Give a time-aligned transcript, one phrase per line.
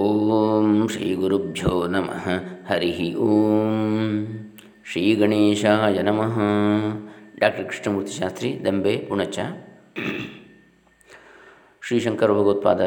[0.00, 2.26] ಓಂ ಶ್ರೀ ಗುರುಭ್ಯೋ ನಮಃ
[2.68, 4.12] ಹರಿ ಓಂ
[4.90, 6.36] ಶ್ರೀ ಗಣೇಶಾಯ ನಮಃ
[7.38, 9.38] ಡಾಕ್ಟರ್ ಕೃಷ್ಣಮೂರ್ತಿ ಶಾಸ್ತ್ರಿ ದಂಬೆ ಪುಣಚ
[11.82, 12.82] ಶ್ರೀ ಶಂಕರ ಭಗವತ್ಪಾದ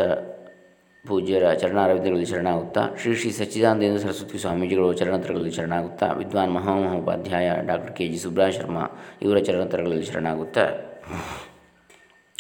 [1.08, 8.20] ಪೂಜ್ಯರ ಚರಣಾರವಿದ್ಯಗಳಲ್ಲಿ ಶರಣಾಗುತ್ತಾ, ಶ್ರೀ ಶ್ರೀ ಸಚ್ಚಿದಾನಂದೇಂದ್ರ ಸರಸ್ವತಿ ಸ್ವಾಮೀಜಿಗಳು ಚರಣತರಗಳಲ್ಲಿ ಶರಣಾಗುತ್ತಾ, ವಿದ್ವಾನ್ Mahamahopadhyaya doctor K G
[8.20, 8.86] Subraha Sharma
[9.22, 10.66] ಇವರ ಚರಣತರಗಳಲ್ಲಿ ಶರಣಾಗುತ್ತಾ.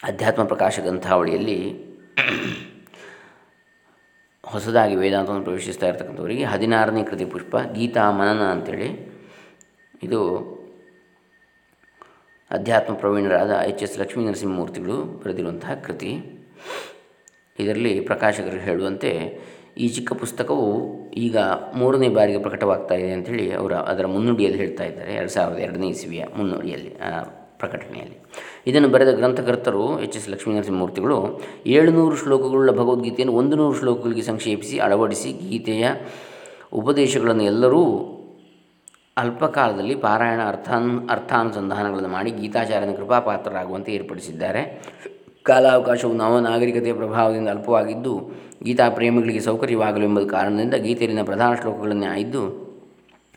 [0.03, 1.59] ಅಧ್ಯಾತ್ಮ ಪ್ರಕಾಶ ಗ್ರಂಥಾವಳಿಯಲ್ಲಿ
[4.51, 8.89] ಹೊಸದಾಗಿ ವೇದಾಂತವನ್ನು ಪ್ರವೇಶಿಸ್ತಾ ಇರ್ತಕ್ಕಂಥವರಿಗೆ ಹದಿನಾರನೇ ಕೃತಿ ಪುಷ್ಪ, ಗೀತಾ ಮನನ ಅಂಥೇಳಿ
[10.03, 10.19] ಇದು
[12.51, 16.11] ಅಧ್ಯಾತ್ಮ ಪ್ರವೀಣರಾದ ಎಚ್ ಎಸ್ ಲಕ್ಷ್ಮೀ ನರಸಿಂಹಮೂರ್ತಿಗಳು ಬರೆದಿರುವಂತಹ ಕೃತಿ.
[17.59, 19.11] ಇದರಲ್ಲಿ ಪ್ರಕಾಶಕರು ಹೇಳುವಂತೆ,
[19.77, 20.67] ಈ ಚಿಕ್ಕ ಪುಸ್ತಕವು
[21.25, 21.37] ಈಗ
[21.75, 25.13] ಮೂರನೇ ಬಾರಿಗೆ ಪ್ರಕಟವಾಗ್ತಾ ಇದೆ ಅಂಥೇಳಿ ಅವರು ಅದರ ಮುನ್ನುಡಿಯಲ್ಲಿ ಹೇಳ್ತಾ ಇದ್ದಾರೆ.
[25.15, 26.93] ಎರಡು ಸಾವಿರದ ಎರಡನೇ ಇಸವಿಯ ಮುನ್ನುಡಿಯಲ್ಲಿ
[27.63, 28.17] ಪ್ರಕಟಣೆಯಲ್ಲಿ.
[28.67, 31.17] ಇದನ್ನು ಬರೆದ ಗ್ರಂಥಕರ್ತರು ಎಚ್ ಎಸ್ ಲಕ್ಷ್ಮೀನರಸಿಂಹಮೂರ್ತಿಗಳು
[31.67, 35.87] ಏಳುನೂರು ಶ್ಲೋಕಗಳುಳ್ಳ ಭಗವದ್ಗೀತೆಯನ್ನು ಒಂದು ನೂರು ಶ್ಲೋಕಗಳಿಗೆ ಸಂಕ್ಷೇಪಿಸಿ ಅಳವಡಿಸಿ ಗೀತೆಯ
[36.73, 37.81] ಉಪದೇಶಗಳನ್ನು ಎಲ್ಲರೂ
[39.17, 44.61] ಅಲ್ಪಕಾಲದಲ್ಲಿ ಪಾರಾಯಣ ಅರ್ಥಾನ್, ಅರ್ಥಾನುಸಂಧಾನಗಳನ್ನು ಮಾಡಿ ಗೀತಾಚಾರ್ಯನ ಕೃಪಾಪಾತ್ರರಾಗುವಂತೆ ಏರ್ಪಡಿಸಿದ್ದಾರೆ.
[45.43, 48.13] ಕಾಲಾವಕಾಶವು ನವ ನಾಗರಿಕತೆಯ ಪ್ರಭಾವದಿಂದ ಅಲ್ಪವಾಗಿದ್ದು,
[48.63, 52.43] ಗೀತಾ ಪ್ರೇಮಿಗಳಿಗೆ ಸೌಕರ್ಯವಾಗಲು ಎಂಬ ಕಾರಣದಿಂದ ಗೀತೆಯಲ್ಲಿನ ಪ್ರಧಾನ ಶ್ಲೋಕಗಳನ್ನೇ ಆಯ್ದು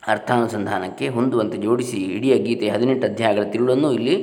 [0.07, 4.15] ಅರ್ಥಾನುಸಂಧಾನಕ್ಕೆ ಹೊಂದುವಂತೆ ಜೋಡಿಸಿ ಇಡೀ ಗೀತೆ ಹದಿನೆಂಟು ಅಧ್ಯಾಯಗಳ ತಿರುಳನ್ನು ಇಲ್ಲಿ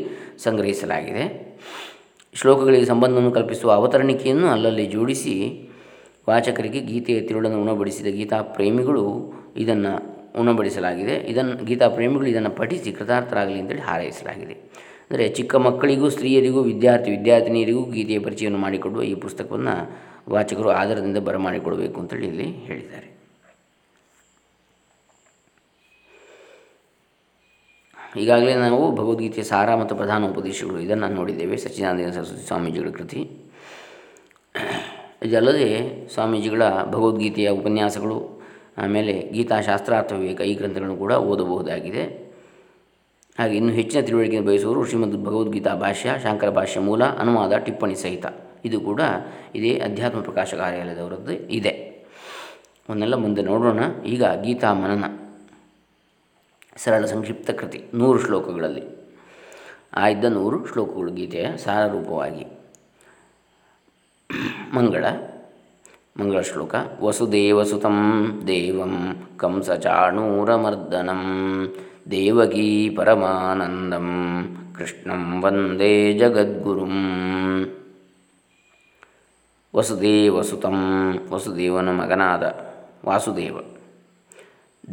[0.45, 1.25] ಸಂಗ್ರಹಿಸಲಾಗಿದೆ.
[2.35, 5.35] ಶ್ಲೋಕಗಳಿಗೆ ಸಂಬಂಧವನ್ನು ಕಲ್ಪಿಸುವ ಅವತರಣಿಕೆಯನ್ನು ಅಲ್ಲಲ್ಲಿ ಜೋಡಿಸಿ
[6.29, 9.05] ವಾಚಕರಿಗೆ ಗೀತೆಯ ತಿರುಳನ್ನು ಉಣಬಡಿಸಿದ ಗೀತಾ ಪ್ರೇಮಿಗಳು
[9.57, 9.93] ಇದನ್ನು
[10.41, 11.17] ಉಣಬಡಿಸಲಾಗಿದೆ.
[11.33, 14.57] ಇದನ್ನು ಗೀತಾ ಪ್ರೇಮಿಗಳು ಇದನ್ನು ಪಠಿಸಿ ಕೃತಾರ್ಥರಾಗಲಿ ಅಂತೇಳಿ ಹಾರೈಸಲಾಗಿದೆ.
[15.11, 19.75] ಅಂದರೆ ಚಿಕ್ಕ ಮಕ್ಕಳಿಗೂ, ಸ್ತ್ರೀಯರಿಗೂ, ವಿದ್ಯಾರ್ಥಿ ವಿದ್ಯಾರ್ಥಿನಿಯರಿಗೂ ಗೀತೆಯ ಪರಿಚಯವನ್ನು ಮಾಡಿಕೊಡುವ ಈ ಪುಸ್ತಕವನ್ನು
[20.33, 23.09] ವಾಚಕರು ಆಧಾರದಿಂದ ಬರಮಾಡಿಕೊಡಬೇಕು ಅಂತೇಳಿ ಇಲ್ಲಿ ಹೇಳಿದ್ದಾರೆ.
[28.17, 31.57] ಈಗಾಗಲೇ ನಾವು ಭಗವದ್ಗೀತೆಯ ಸಾರ ಮತ್ತು ಪ್ರಧಾನ ಉಪದೇಶಗಳು ಇದನ್ನು ನೋಡಿದ್ದೇವೆ.
[31.57, 33.31] ಸಚ್ಚಿದಾನಂದ ಸರಸ್ವತಿ ಸ್ವಾಮೀಜಿಗಳ ಕೃತಿ.
[35.23, 38.43] ಇದಲ್ಲದೆ ಸ್ವಾಮೀಜಿಗಳ ಭಗವದ್ಗೀತೆಯ ಉಪನ್ಯಾಸಗಳು,
[38.79, 42.35] ಆಮೇಲೆ ಗೀತಾಶಾಸ್ತ್ರಾರ್ಥ ವಿವೇಕ ಈ ಗ್ರಂಥಗಳನ್ನು ಕೂಡ ಓದಬಹುದಾಗಿದೆ.
[43.39, 48.27] ಹಾಗೆ ಇನ್ನು ಹೆಚ್ಚಿನ ತಿಳುವಳಿಕೆ ಬಯಸುವವರು ಶ್ರೀಮದ್ ಭಗವದ್ಗೀತಾ ಭಾಷ್ಯ, ಶಾಂಕರ ಭಾಷ್ಯ ಮೂಲ, ಅನುವಾದ, ಟಿಪ್ಪಣಿ ಸಹಿತ.
[48.65, 49.01] ಇದು ಕೂಡ
[49.55, 51.69] ಇದೇ ಅಧ್ಯಾತ್ಮ ಪ್ರಕಾಶ ಕಾರ್ಯಾಲಯದವರದ್ದು ಇದೆ.
[52.89, 53.81] ಅವನ್ನೆಲ್ಲ ಮುಂದೆ ನೋಡೋಣ.
[54.07, 55.24] ಈಗ ಗೀತಾ ಮನನ.
[56.77, 57.85] ಸರಳ ಸಂಕ್ಷಿಪ್ತ ಕೃತಿ.
[57.95, 58.83] ನೂರು ಶ್ಲೋಕಗಳಲ್ಲಿ.
[59.93, 62.47] ಆಯ್ದ ನೂರು ಶ್ಲೋಕಗಳು ಗೀತೆಯ ಸಾರರೂಪವಾಗಿ.
[64.75, 65.05] ಮಂಗಳ.
[66.21, 66.75] ಮಂಗಳ ಶ್ಲೋಕ.
[67.01, 71.21] ವಸುದೇವಸುತಂ ದೇವಂ ಕಂಸಚಾಣೂರಮರ್ದನಂ
[72.11, 74.07] ದೇವಗೀ ಪರಮಾನಂದಂ
[74.79, 76.95] ಕೃಷ್ಣಂ ವಂದೇ ಜಗದ್ಗುರುಂ.
[79.77, 82.73] ವಸುದೇವಸುತಂ, ವಸುದೇವನ ಮಗನಾದ
[83.07, 83.74] ವಾಸುದೇವ.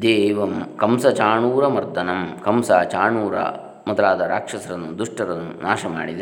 [0.01, 2.39] ದೇವಂ ಕಂಸ ಚಾಣೂರ ಮರ್ದನಂ.
[2.43, 3.39] ಕಂಸ ಚಾಣೂರ
[3.87, 6.21] ಮೊದಲಾದ ರಾಕ್ಷಸರನ್ನು, ದುಷ್ಟರನ್ನು ನಾಶ ಮಾಡಿದ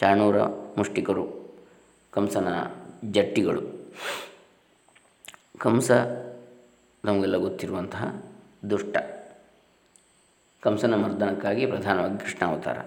[0.00, 0.42] ಚಾಣೂರ
[0.76, 1.54] ಮುಷ್ಟಿಕರು,
[2.12, 2.48] ಕಂಸನ
[3.04, 3.62] ಜಟ್ಟಿಗಳು.
[5.58, 5.90] ಕಂಸ
[7.04, 8.22] ನಮಗೆಲ್ಲ ಗೊತ್ತಿರುವಂತಹ
[8.70, 8.96] ದುಷ್ಟ.
[10.62, 12.78] ಕಂಸನ ಮರ್ದನಕ್ಕಾಗಿ ಪ್ರಧಾನವಾಗಿ ಕೃಷ್ಣಾವತಾರ.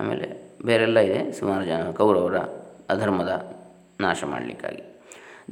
[0.00, 2.38] ಆಮೇಲೆ ಬೇರೆಲ್ಲ ಇದೆ, ಸುಮಾರು ಜನ ಕೌರವರ
[2.88, 3.56] ಅಧರ್ಮದ
[4.00, 4.97] ನಾಶ ಮಾಡಲಿಕ್ಕಾಗಿ.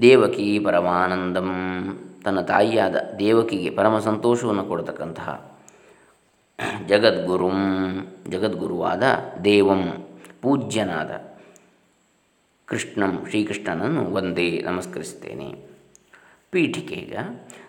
[0.00, 1.50] ದೇವಕಿ ಪರಮಾನಂದಂ.
[2.24, 5.58] ತನ್ನ ತಾಯಿಯಾದ ದೇವಕಿಗೆ ಪರಮ ಸಂತೋಷವನ್ನು ಕೊಡತಕ್ಕಂತಹ
[6.88, 7.52] ಜಗದ್ಗುರುಂ,
[8.28, 9.02] ಜಗದ್ಗುರುವಾದ
[9.44, 10.06] ದೇವಂ,
[10.42, 11.10] ಪೂಜ್ಯನಾದ
[12.66, 15.76] ಕೃಷ್ಣಂ ಶ್ರೀಕೃಷ್ಣನನ್ನು ಒಂದೇ ನಮಸ್ಕರಿಸುತ್ತೇನೆ.
[16.50, 17.16] ಪೀಠಿಕೆ ಈಗ.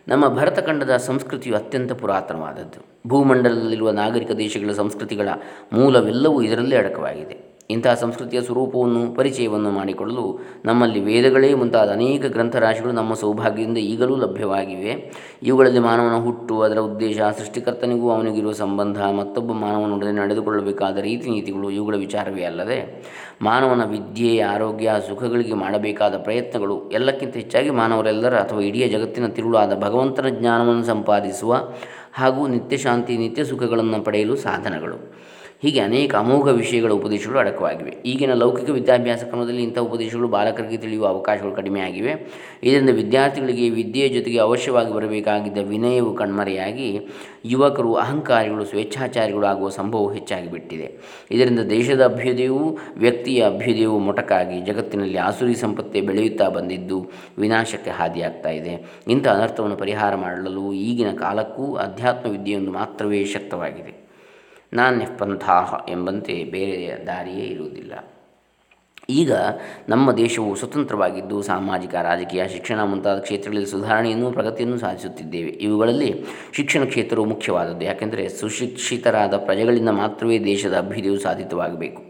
[0.07, 3.09] ನಮ್ಮ ಭರತಖಂಡದ ಸಂಸ್ಕೃತಿಯು ಅತ್ಯಂತ ಪುರಾತನವಾದದ್ದು.
[3.09, 5.29] ಭೂಮಂಡಲದಲ್ಲಿರುವ ನಾಗರಿಕ ದೇಶಗಳ ಸಂಸ್ಕೃತಿಗಳ
[5.73, 7.46] ಮೂಲವೆಲ್ಲವೂ ಇದರಲ್ಲೇ ಅಡಕವಾಗಿದೆ.
[7.69, 15.13] ಇಂತಹ ಸಂಸ್ಕೃತಿಯ ಸ್ವರೂಪವನ್ನು, ಪರಿಚಯವನ್ನು ಮಾಡಿಕೊಳ್ಳಲು ನಮ್ಮಲ್ಲಿ ವೇದಗಳೇ ಮುಂತಾದ ಅನೇಕ ಗ್ರಂಥರಾಶಿಗಳು ನಮ್ಮ ಸೌಭಾಗ್ಯದಿಂದ ಈಗಲೂ ಲಭ್ಯವಾಗಿವೆ.
[15.43, 22.43] ಇವುಗಳಲ್ಲಿ ಮಾನವನ ಹುಟ್ಟು, ಅದರ ಉದ್ದೇಶ, ಸೃಷ್ಟಿಕರ್ತನಿಗೂ ಅವನಿಗಿರುವ ಸಂಬಂಧ, ಮತ್ತೊಬ್ಬ ಮಾನವನೊಡನೆ ನಡೆದುಕೊಳ್ಳಬೇಕಾದ ರೀತಿ ನೀತಿಗಳು, ಇವುಗಳ ವಿಚಾರವೇ
[22.43, 23.05] ಅಲ್ಲದೆ
[23.41, 30.83] ಮಾನವನ ವಿದ್ಯೆ, ಆರೋಗ್ಯ, ಸುಖಗಳಿಗೆ ಮಾಡಬೇಕಾದ ಪ್ರಯತ್ನಗಳು ಎಲ್ಲಕ್ಕಿಂತ ಹೆಚ್ಚಾಗಿ ಮಾನವರೆಲ್ಲರ ಅಥವಾ ಇಡೀ ಜಗತ್ತಿನ ತಿರುಳಾದ ಭಗವಂತನ ಜ್ಞಾನವನ್ನು
[30.83, 31.67] ಸಂಪಾದಿಸುವ
[32.13, 35.27] ಹಾಗೂ ನಿತ್ಯ ಶಾಂತಿ ನಿತ್ಯ ಸುಖಗಳನ್ನು ಪಡೆಯಲು ಸಾಧನಗಳು.
[35.61, 37.89] ಹೀಗೆ ಅನೇಕ ಅಮೋಘ ವಿಷಯಗಳ ಉಪದೇಶಗಳು ಅಡಕವಾಗಿವೆ.
[37.89, 42.13] ಈಗಿನ ಲೌಕಿಕ ವಿದ್ಯಾಭ್ಯಾಸ ಕ್ರಮದಲ್ಲಿ ಇಂಥ ಉಪದೇಶಗಳು ಬಾಲಕರಿಗೆ ತಿಳಿಯುವ ಅವಕಾಶಗಳು ಕಡಿಮೆಯಾಗಿವೆ
[42.63, 47.07] ಇದರಿಂದ ವಿದ್ಯಾರ್ಥಿಗಳಿಗೆ ವಿದ್ಯೆಯ ಜೊತೆಗೆ ಅವಶ್ಯವಾಗಿ ಬರಬೇಕಾಗಿದ್ದ ವಿನಯವು ಕಣ್ಮರೆಯಾಗಿ
[47.45, 50.97] ಯುವಕರು, ಅಹಂಕಾರಿಗಳು, ಸ್ವೇಚ್ಛಾಚಾರಿಗಳು ಆಗುವ ಸಂಭವವು ಹೆಚ್ಚಾಗಿ ಬಿಟ್ಟಿದೆ.
[51.31, 59.03] ಇದರಿಂದ ದೇಶದ ಅಭ್ಯುದಯವು, ವ್ಯಕ್ತಿಯ ಅಭ್ಯುದಯವು ಮೊಟಕಾಗಿ ಜಗತ್ತಿನಲ್ಲಿ ಆಸುರಿ ಸಂಪತ್ತೇ ಬೆಳೆಯುತ್ತಾ ಬಂದಿದ್ದು ವಿನಾಶಕ್ಕೆ ಹಾದಿಯಾಗ್ತಾ ಇದೆ.
[59.07, 64.06] ಇಂಥ ಅನರ್ಥವನ್ನು ಪರಿಹಾರ ಮಾಡಲು ಈಗಿನ ಕಾಲಕ್ಕೂ ಅಧ್ಯಾತ್ಮ ವಿದ್ಯೆಯೊಂದು ಮಾತ್ರವೇ ಶಕ್ತವಾಗಿದೆ.
[64.73, 67.93] ನಾಣ್ಯ ಪಂಥಾಹ ಎಂಬಂತೆ ಬೇರೆ ದಾರಿಯೇ ಇರುವುದಿಲ್ಲ.
[69.09, 69.31] ಈಗ
[69.89, 75.49] ನಮ್ಮ ದೇಶವು ಸ್ವತಂತ್ರವಾಗಿದ್ದು ಸಾಮಾಜಿಕ, ರಾಜಕೀಯ, ಶಿಕ್ಷಣ ಮುಂತಾದ ಕ್ಷೇತ್ರಗಳಲ್ಲಿ ಸುಧಾರಣೆಯನ್ನು ಪ್ರಗತಿಯನ್ನು ಸಾಧಿಸುತ್ತಿದ್ದೇವೆ.
[75.49, 76.23] ಇವುಗಳಲ್ಲಿ
[76.53, 77.85] ಶಿಕ್ಷಣ ಕ್ಷೇತ್ರವು ಮುಖ್ಯವಾದದ್ದು.
[77.85, 82.03] ಯಾಕೆಂದರೆ ಸುಶಿಕ್ಷಿತರಾದ ಪ್ರಜೆಗಳಿಂದ ಮಾತ್ರವೇ ದೇಶದ ಅಭ್ಯುದಯವು ಸಾಧಿತವಾಗಬೇಕು.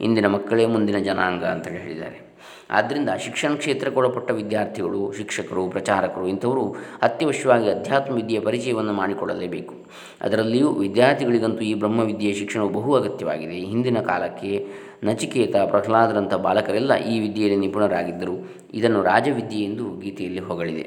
[0.00, 2.27] ಇಂದಿನ ಮಕ್ಕಳೇ ಮುಂದಿನ ಜನಾಂಗ ಅಂತ ಹೇಳಿದ್ದಾರೆ.
[2.70, 9.74] ಆದ್ದರಿಂದ ಶಿಕ್ಷಣ ಕ್ಷೇತ್ರಕ್ಕೆ ಒಳಪಟ್ಟ ವಿದ್ಯಾರ್ಥಿಗಳು, ಶಿಕ್ಷಕರು, ಪ್ರಚಾರಕರು ಇಂಥವರು ಅತ್ಯವಶ್ಯವಾಗಿ ಅಧ್ಯಾತ್ಮ ವಿದ್ಯೆಯ ಪರಿಚಯವನ್ನು ಮಾಡಿಕೊಳ್ಳಲೇಬೇಕು.
[10.20, 13.54] ಅದರಲ್ಲಿಯೂ ವಿದ್ಯಾರ್ಥಿಗಳಿಗಂತೂ ಈ ಬ್ರಹ್ಮವಿದ್ಯೆಯ ಶಿಕ್ಷಣವು ಬಹು ಅಗತ್ಯವಾಗಿದೆ.
[13.54, 14.66] ಹಿಂದಿನ ಕಾಲಕ್ಕೆ
[15.04, 18.34] ನಚಿಕೇತ ಪ್ರಹ್ಲಾದರಂಥ ಬಾಲಕರೆಲ್ಲ ಈ ವಿದ್ಯೆಯಲ್ಲಿ ನಿಪುಣರಾಗಿದ್ದರು.
[18.74, 20.86] ಇದನ್ನು ರಾಜವಿದ್ಯೆ ಎಂದು ಗೀತೆಯಲ್ಲಿ ಹೊಗಳಿದೆ.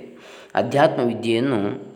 [0.55, 1.91] ಅಧ್ಯಾತ್ಮ ವಿದ್ಯೆಯನ್ನು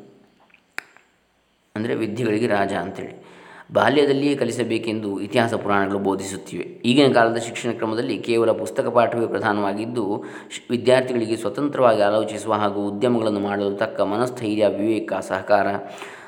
[1.75, 3.34] ಅಂದರೆ ವಿದ್ಯೆಗಳಿಗೆ ರಾಜ ಅಂತೇಳಿ.
[3.73, 6.63] ಬಾಲ್ಯದಲ್ಲಿಯೇ ಕಲಿಸಬೇಕೆಂದು ಇತಿಹಾಸ ಪುರಾಣಗಳು ಬೋಧಿಸುತ್ತಿವೆ.
[6.63, 10.23] ಈಗಿನ ಕಾಲದ ಶಿಕ್ಷಣ ಕ್ರಮದಲ್ಲಿ ಕೇವಲ ಪುಸ್ತಕ ಪಾಠವೇ ಪ್ರಧಾನವಾಗಿದ್ದು
[10.69, 15.67] ವಿದ್ಯಾರ್ಥಿಗಳಿಗೆ ಸ್ವತಂತ್ರವಾಗಿ ಆಲೋಚಿಸುವ ಹಾಗೂ ಉದ್ಯಮಗಳನ್ನು ಮಾಡಲು ತಕ್ಕ ಮನಸ್ಥೈರ್ಯ, ವಿವೇಕ, ಸಹಕಾರ,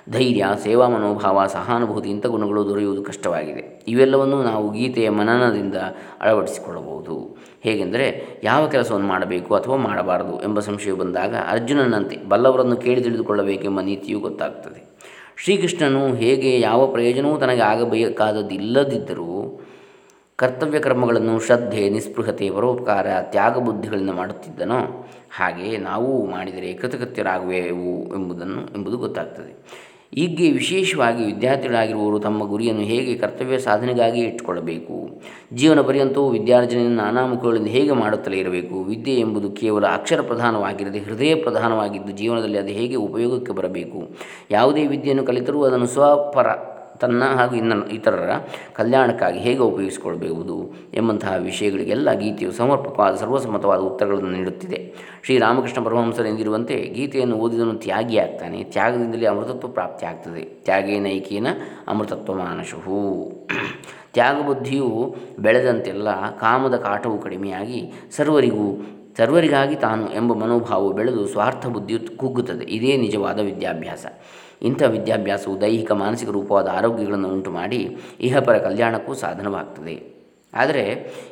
[0.10, 3.84] ಧೈರ್ಯ, ಸೇವಾ ಮನೋಭಾವ, ಸಹಾನುಭೂತಿ ಇಂಥ ಗುಣಗಳು ದೊರೆಯುವುದು ಕಷ್ಟವಾಗಿದೆ.
[3.88, 5.76] ಇವೆಲ್ಲವನ್ನು ನಾವು ಗೀತೆಯ ಮನನದಿಂದ
[6.22, 7.38] ಅಳವಡಿಸಿಕೊಳ್ಳಬಹುದು.
[7.62, 14.87] ಹೇಗೆಂದರೆ, ಯಾವ ಕೆಲಸವನ್ನು ಮಾಡಬೇಕು ಅಥವಾ ಮಾಡಬಾರದು ಎಂಬ ಸಂಶಯ ಬಂದಾಗ ಅರ್ಜುನನಂತೆ ಬಲ್ಲವರನ್ನು ಕೇಳಿ ತಿಳಿದುಕೊಳ್ಳಬೇಕೆಂಬ ನೀತಿಯು ಗೊತ್ತಾಗ್ತದೆ.
[15.44, 19.62] ಶ್ರೀಕೃಷ್ಣನು ಹೇಗೆ ಯಾವ ಪ್ರಯೋಜನವೂ ತನಗೆ ಆಗಬೇಕಾದದಿಲ್ಲದಿದ್ದರೂ
[20.40, 25.06] ಕರ್ತವ್ಯ ಕರ್ಮಗಳನ್ನು ಶ್ರದ್ಧೆ, ನಿಸ್ಪೃಹತೆ, ಪರೋಪಕಾರ, ತ್ಯಾಗ ಬುದ್ಧಿಗಳಿಂದ ಮಾಡುತ್ತಿದ್ದನೋ
[25.38, 29.64] ಹಾಗೆ ನಾವು ಮಾಡಿದರೆ ಕೃತಕೃತ್ಯರಾಗುವೆವು ಎಂಬುದನ್ನು, ಎಂಬುದು ಗೊತ್ತಾಗ್ತದೆ.
[30.16, 35.22] ಹೀಗೆ ವಿಶೇಷವಾಗಿ ವಿದ್ಯಾರ್ಥಿಗಳಾಗಿರುವವರು ತಮ್ಮ ಗುರಿಯನ್ನು ಹೇಗೆ ಕರ್ತವ್ಯ ಸಾಧನೆಗಾಗಿ ಇಟ್ಟುಕೊಳ್ಳಬೇಕು?
[35.54, 38.84] ಜೀವನ ಪರ್ಯಂತವೂ ವಿದ್ಯಾರ್ಜನೆಯನ್ನು ನಾನಾ ಮುಖಗಳಿಂದ ಹೇಗೆ ಮಾಡುತ್ತಲೇ ಇರಬೇಕು?
[38.84, 44.10] ವಿದ್ಯೆ ಎಂಬುದು ಕೇವಲ ಅಕ್ಷರ ಪ್ರಧಾನವಾಗಿರದೆ ಹೃದಯ ಪ್ರಧಾನವಾಗಿದ್ದು ಜೀವನದಲ್ಲಿ ಅದು ಹೇಗೆ ಉಪಯೋಗಕ್ಕೆ ಬರಬೇಕು?
[44.52, 46.48] ಯಾವುದೇ ವಿದ್ಯೆಯನ್ನು ಕಲಿತರೂ ಅದನ್ನು ಸ್ವಪರ
[47.00, 48.30] ತನ್ನ ಹಾಗೂ ಇನ್ನ ಇತರರ
[48.74, 54.94] ಕಲ್ಯಾಣಕ್ಕಾಗಿ ಹೇಗೆ ಉಪಯೋಗಿಸಿಕೊಳ್ಬಹುದು ಎಂಬಂತಹ ವಿಷಯಗಳಿಗೆಲ್ಲ ಗೀತೆಯು ಸಮರ್ಪಕವಾದ, ಸರ್ವಸಮ್ಮತವಾದ ಉತ್ತರಗಳನ್ನು ನೀಡುತ್ತಿದೆ.
[55.24, 61.48] ಶ್ರೀರಾಮಕೃಷ್ಣ ಪರಮಹಂಸರು ಎಂದಿರುವಂತೆ ಗೀತೆಯನ್ನು ಓದಿದನು ತ್ಯಾಗಿಯಾಗ್ತಾನೆ ತ್ಯಾಗದಿಂದಲೇ ಅಮೃತತ್ವ ಪ್ರಾಪ್ತಿ ಆಗ್ತದೆ ತ್ಯಾಗೇನೈಕೇನ
[61.88, 62.42] ಅಮೃತತ್ವ
[64.14, 68.86] ತ್ಯಾಗ ಬುದ್ಧಿಯು ಬೆಳೆದಂತೆಲ್ಲ ಕಾಮದ ಕಾಟವು ಕಡಿಮೆಯಾಗಿ ಸರ್ವರಿಗೂ,
[69.18, 72.66] ಸರ್ವರಿಗಾಗಿ ತಾನು ಎಂಬ ಮನೋಭಾವವು ಬೆಳೆದು ಸ್ವಾರ್ಥ ಬುದ್ಧಿಯು ಕುಗ್ಗುತ್ತದೆ.
[72.66, 74.06] ಇದೇ ನಿಜವಾದ ವಿದ್ಯಾಭ್ಯಾಸ.
[74.62, 80.18] ಇಂಥ ವಿದ್ಯಾಭ್ಯಾಸವು ದೈಹಿಕ, ಮಾನಸಿಕ ರೂಪವಾದ ಆರೋಗ್ಯಗಳನ್ನು ಉಂಟು ಮಾಡಿ ಇಹಪರ ಕಲ್ಯಾಣಕ್ಕೂ ಸಾಧನವಾಗ್ತದೆ.
[80.54, 80.84] ಆದರೆ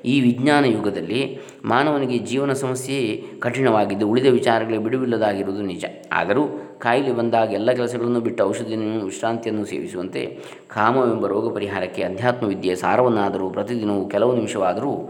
[0.05, 5.85] ಈ ವಿಜ್ಞಾನ ಯುಗದಲ್ಲಿ ಮಾನವನಿಗೆ ಜೀವನ ಸಮಸ್ಯೆ ಕಠಿಣವಾಗಿದ್ದು ಉಳಿದ ವಿಚಾರಗಳಿಗೆ ಬಿಡುವಿಲ್ಲದಾಗಿರುವುದು ನಿಜ.
[6.11, 6.47] ಆದರೂ
[6.79, 14.05] ಕಾಯಿಲೆ ಬಂದಾಗ ಎಲ್ಲ ಕೆಲಸಗಳನ್ನು ಬಿಟ್ಟು ಔಷಧಿಯನ್ನು, ವಿಶ್ರಾಂತಿಯನ್ನು ಸೇವಿಸುವಂತೆ ಕಾಮವೆಂಬ ರೋಗ ಪರಿಹಾರಕ್ಕೆ ಅಧ್ಯಾತ್ಮ ವಿದ್ಯೆಯ ಸಾರವನ್ನಾದರೂ ಪ್ರತಿದಿನವೂ
[14.05, 15.09] ಕೆಲವು ನಿಮಿಷವಾದರೂ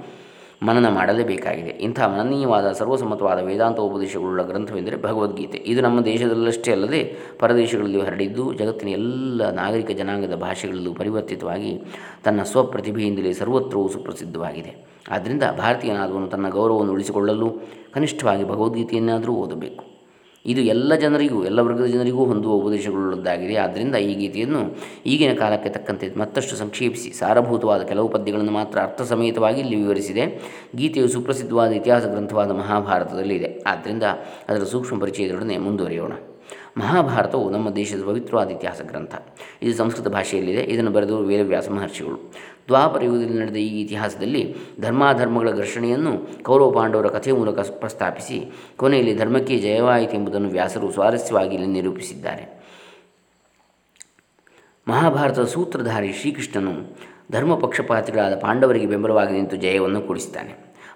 [0.66, 5.58] ಮನನ ಮಾಡಲೇಬೇಕಾಗಿದೆ ಇಂಥ ಮನನೀಯವಾದ, ಸರ್ವಸಮ್ಮತವಾದ ವೇದಾಂತ ಉಪದೇಶಗಳುಳ್ಳ ಗ್ರಂಥವೆಂದರೆ ಭಗವದ್ಗೀತೆ.
[5.58, 11.82] ಇದು ನಮ್ಮ ದೇಶದಲ್ಲಷ್ಟೇ ಅಲ್ಲದೆ ಪರದೇಶಗಳಲ್ಲಿ ಹರಡಿದ್ದು, ಜಗತ್ತಿನ ಎಲ್ಲ ನಾಗರಿಕ ಜನಾಂಗದ ಭಾಷೆಗಳಲ್ಲೂ ಪರಿವರ್ತಿತವಾಗಿ
[12.24, 14.86] ತನ್ನ ಸ್ವಪ್ರತಿಭೆಯಿಂದಲೇ ಸರ್ವತ್ರವೂ ಸುಪ್ರಸಿದ್ಧವಾಗಿದೆ.
[15.12, 17.50] ಆದ್ದರಿಂದ ಭಾರತೀಯನಾದವನು ತನ್ನ ಗೌರವವನ್ನು ಉಳಿಸಿಕೊಳ್ಳಲು
[17.94, 19.95] ಕನಿಷ್ಠವಾಗಿ ಭಗವದ್ಗೀತೆಯನ್ನಾದರೂ ಓದಬೇಕು.
[20.46, 23.56] ಇದು ಎಲ್ಲ ಜನರಿಗೂ, ಎಲ್ಲ ವರ್ಗದ ಜನರಿಗೂ ಹೊಂದುವ ಉಪದೇಶಗಳುಳ್ಳದ್ದಾಗಿದೆ.
[23.56, 24.76] ಆದ್ದರಿಂದ ಈ ಗೀತೆಯನ್ನು
[25.06, 30.42] ಈಗಿನ ಕಾಲಕ್ಕೆ ತಕ್ಕಂತೆ ಮತ್ತಷ್ಟು ಸಂಕ್ಷೇಪಿಸಿ, ಸಾರಭೂತವಾದ ಕೆಲವು ಪದ್ಯಗಳನ್ನು ಮಾತ್ರ ಅರ್ಥ ಸಮೇತವಾಗಿ ಇಲ್ಲಿ ವಿವರಿಸಿದೆ.
[30.76, 34.04] ಗೀತೆಯು ಸುಪ್ರಸಿದ್ಧವಾದ ಇತಿಹಾಸ ಗ್ರಂಥವಾದ ಮಹಾಭಾರತದಲ್ಲಿದೆ ಆದ್ದರಿಂದ
[34.50, 36.14] ಅದರ ಸೂಕ್ಷ್ಮ ಪರಿಚಯದೊಡನೆ ಮುಂದುವರಿಯೋಣ.
[36.78, 39.16] ಮಹಾಭಾರತವು ನಮ್ಮ ದೇಶದ ಪವಿತ್ರವಾದ ಇತಿಹಾಸ ಗ್ರಂಥ.
[39.62, 40.62] ಇದು ಸಂಸ್ಕೃತ ಭಾಷೆಯಲ್ಲಿದೆ.
[40.62, 42.34] ಇದನ್ನು ಬರೆದವರು ವೇದವ್ಯಾಸ ಮಹರ್ಷಿಗಳು.
[42.68, 48.38] ದ್ವಾಪರ ಯುಗದಲ್ಲಿ ನಡೆದ ಈ ಇತಿಹಾಸದಲ್ಲಿ ಧರ್ಮಾಧರ್ಮಗಳ ಘರ್ಷಣೆಯನ್ನು ಕೌರವ ಪಾಂಡವರ ಕಥೆಯ ಮೂಲಕ ಪ್ರಸ್ತಾಪಿಸಿ,
[48.78, 52.46] ಕೊನೆಯಲ್ಲಿ ಧರ್ಮಕ್ಕೆ ಜಯವಾಯಿತು ಎಂಬುದನ್ನು ವ್ಯಾಸರು ಸ್ವಾರಸ್ಯವಾಗಿ ಇಲ್ಲಿ ನಿರೂಪಿಸಿದ್ದಾರೆ.
[54.88, 56.74] ಮಹಾಭಾರತದ ಸೂತ್ರಧಾರಿ ಶ್ರೀಕೃಷ್ಣನು
[57.32, 60.54] ಧರ್ಮ ಪಕ್ಷಪಾತಿಗಳಾದ ಪಾಂಡವರಿಗೆ ಬೆಂಬಲವಾಗಿ ನಿಂತು ಜಯವನ್ನು ಕೊಡಿಸುತ್ತಾನೆ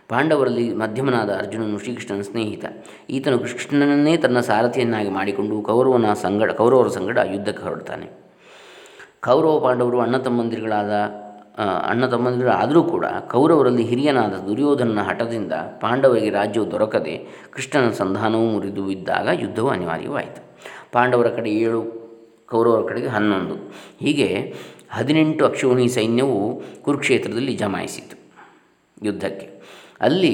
[0.09, 2.65] ಪಾಂಡವರಲ್ಲಿ ಮಧ್ಯಮನಾದ ಅರ್ಜುನನು ಶ್ರೀಕೃಷ್ಣನ ಸ್ನೇಹಿತ.
[3.09, 8.07] ಈತನು ಕೃಷ್ಣನನ್ನೇ ತನ್ನ ಸಾರಥಿಯನ್ನಾಗಿ ಮಾಡಿಕೊಂಡು ಕೌರವನ ಸಂಗಡ, ಕೌರವರ ಸಂಗಡ ಯುದ್ಧಕ್ಕೆ ಹೊರಡ್ತಾನೆ
[9.21, 10.93] ಕೌರವ ಪಾಂಡವರು ಅಣ್ಣ ತಮ್ಮಂದಿರುಗಳಾದ
[11.59, 19.27] ಅಣ್ಣ ತಮ್ಮಂದಿರು ಆದರೂ ಕೂಡ ಕೌರವರಲ್ಲಿ ಹಿರಿಯನಾದ ದುರ್ಯೋಧನನ ಹಠದಿಂದ ಪಾಂಡವರಿಗೆ ರಾಜ್ಯವು ದೊರಕದೆ ಕೃಷ್ಣನ ಸಂಧಾನವೂ ಮುರಿದು ಬಿದ್ದಾಗ
[19.41, 20.41] ಯುದ್ಧವು ಅನಿವಾರ್ಯವಾಯಿತು.
[20.91, 21.81] ಪಾಂಡವರ ಕಡೆ ಏಳು,
[22.47, 23.55] ಕೌರವರ ಕಡೆಗೆ ಹನ್ನೊಂದು.
[23.99, 24.55] ಹೀಗೆ
[24.91, 28.37] ಹದಿನೆಂಟು ಅಕ್ಷೋಣಿ ಸೈನ್ಯವು ಕುರುಕ್ಷೇತ್ರದಲ್ಲಿ ಜಮಾಯಿಸಿತು
[29.05, 29.47] ಯುದ್ಧಕ್ಕೆ.
[30.01, 30.33] ಅಲ್ಲಿ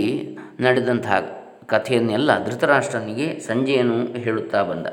[0.60, 1.18] ನಡೆದಂತಹ
[1.66, 4.88] ಕಥೆಯನ್ನೆಲ್ಲ ಧೃತರಾಷ್ಟ್ರನಿಗೆ ಸಂಜೆಯನ್ನು ಹೇಳುತ್ತಾ ಬಂದ.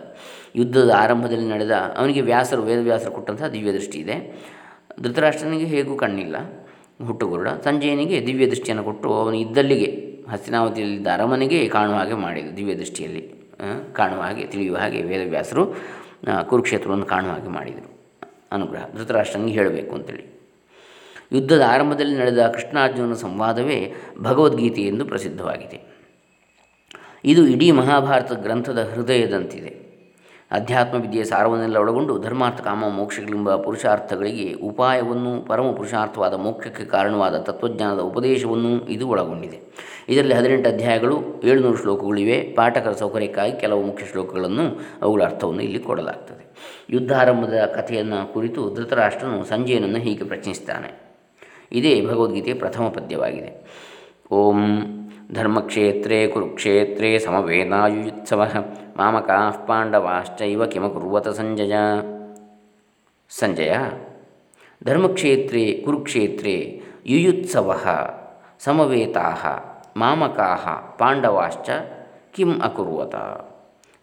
[0.57, 4.17] ಯುದ್ಧದ ಆರಂಭದಲ್ಲಿ ನಡೆದ ಅವನಿಗೆ ವ್ಯಾಸರು, ವೇದವ್ಯಾಸರು ಕೊಟ್ಟಂತಹ ದಿವ್ಯ ದೃಷ್ಟಿ ಇದೆ.
[5.01, 6.37] ಧೃತರಾಷ್ಟ್ರನಿಗೆ ಹೇಗೂ ಕಣ್ಣಿಲ್ಲ.
[7.05, 12.51] ಹುಟ್ಟುಗುರುಡ ಸಂಜಯನಿಗೆ ದಿವ್ಯ ದೃಷ್ಟಿಯನ್ನು ಕೊಟ್ಟು ಅವನು ಇದ್ದಲ್ಲಿಗೆ ಹಸ್ತಿನಾವತಿಯಲ್ಲಿದ್ದ ಅರಮನೆಗೆ ಕಾಣುವ ಹಾಗೆ ಮಾಡಿದ.
[12.51, 13.23] ದಿವ್ಯ ದೃಷ್ಟಿಯಲ್ಲಿ
[13.93, 15.75] ಕಾಣುವ ಹಾಗೆ, ತಿಳಿಯುವ ಹಾಗೆ ವೇದವ್ಯಾಸರು
[16.47, 18.19] ಕುರುಕ್ಷೇತ್ರವನ್ನು ಕಾಣುವ ಹಾಗೆ ಮಾಡಿದರು.
[18.53, 20.33] ಅನುಗ್ರಹ, ಧೃತರಾಷ್ಟ್ರನಿಗೆ ಹೇಳಬೇಕು ಅಂತೇಳಿ.
[21.33, 25.81] ಯುದ್ಧದ ಆರಂಭದಲ್ಲಿ ನಡೆದ ಕೃಷ್ಣಾರ್ಜುನ ಸಂವಾದವೇ ಭಗವದ್ಗೀತೆ ಎಂದು ಪ್ರಸಿದ್ಧವಾಗಿದೆ.
[27.25, 29.92] ಇದು ಇಡೀ ಮಹಾಭಾರತ ಗ್ರಂಥದ ಹೃದಯದಂತಿದೆ.
[30.53, 38.89] ಅಧ್ಯಾತ್ಮ ವಿದ್ಯೆಯ ಸಾರವನ್ನೆಲ್ಲ ಒಳಗೊಂಡು ಧರ್ಮಾರ್ಥ, ಕಾಮ, ಮೋಕ್ಷಗಳೆಂಬ ಪುರುಷಾರ್ಥಗಳಿಗೆ ಉಪಾಯವನ್ನು ಪರಮ ಪುರುಷಾರ್ಥವಾದ ಮೋಕ್ಷಕ್ಕೆ ಕಾರಣವಾದ ತತ್ವಜ್ಞಾನದ ಉಪದೇಶವನ್ನು
[38.89, 39.61] ಇದು ಒಳಗೊಂಡಿದೆ.
[40.09, 42.43] ಇದರಲ್ಲಿ ಹದಿನೆಂಟು ಅಧ್ಯಾಯಗಳು, ಏಳುನೂರು ಶ್ಲೋಕಗಳಿವೆ.
[42.43, 46.45] ಪಾಠಕರ ಸೌಕರ್ಯಕ್ಕಾಗಿ ಕೆಲವು ಮುಖ್ಯ ಶ್ಲೋಕಗಳನ್ನು ಅವುಗಳ ಅರ್ಥವನ್ನು ಇಲ್ಲಿ ಕೊಡಲಾಗ್ತದೆ.
[46.91, 51.13] ಯುದ್ಧಾರಂಭದ ಕಥೆಯನ್ನು ಕುರಿತು ಧೃತರಾಷ್ಟ್ರನು ಸಂಜಯನನ್ನು ಹೀಗೆ ಪ್ರಶ್ನಿಸುತ್ತಾನೆ
[51.73, 53.53] ಇದೇ ಭಗವದ್ಗೀತೆಯ ಪ್ರಥಮ ಪದ್ಯವಾಗಿದೆ.
[54.31, 54.59] ಓಂ
[55.35, 58.43] ಧರ್ಮಕ್ಷೇತ್ರೇ ಕುರುಕ್ಷೇತ್ರೇ ಸಮವೇದಾಯುತ್ಸವ
[58.97, 61.73] ಮಾಮಕಾ ಪಾಂಡವಾಶ್ಚೈವ ಕಿಮಕುರುವತ ಸಂಜಯ
[63.31, 63.73] ಸಂಜಯ
[64.85, 67.79] ಧರ್ಮಕ್ಷೇತ್ರೇ ಕುರುಕ್ಷೇತ್ರೇ ಯುಯುತ್ಸವ
[68.61, 69.27] ಸಮವೇತಾ
[69.97, 71.71] ಮಾಮಕಾ ಪಾಂಡವಾಶ್ಚ
[72.35, 73.15] ಕಿಂ ಅಕುರ್ವತ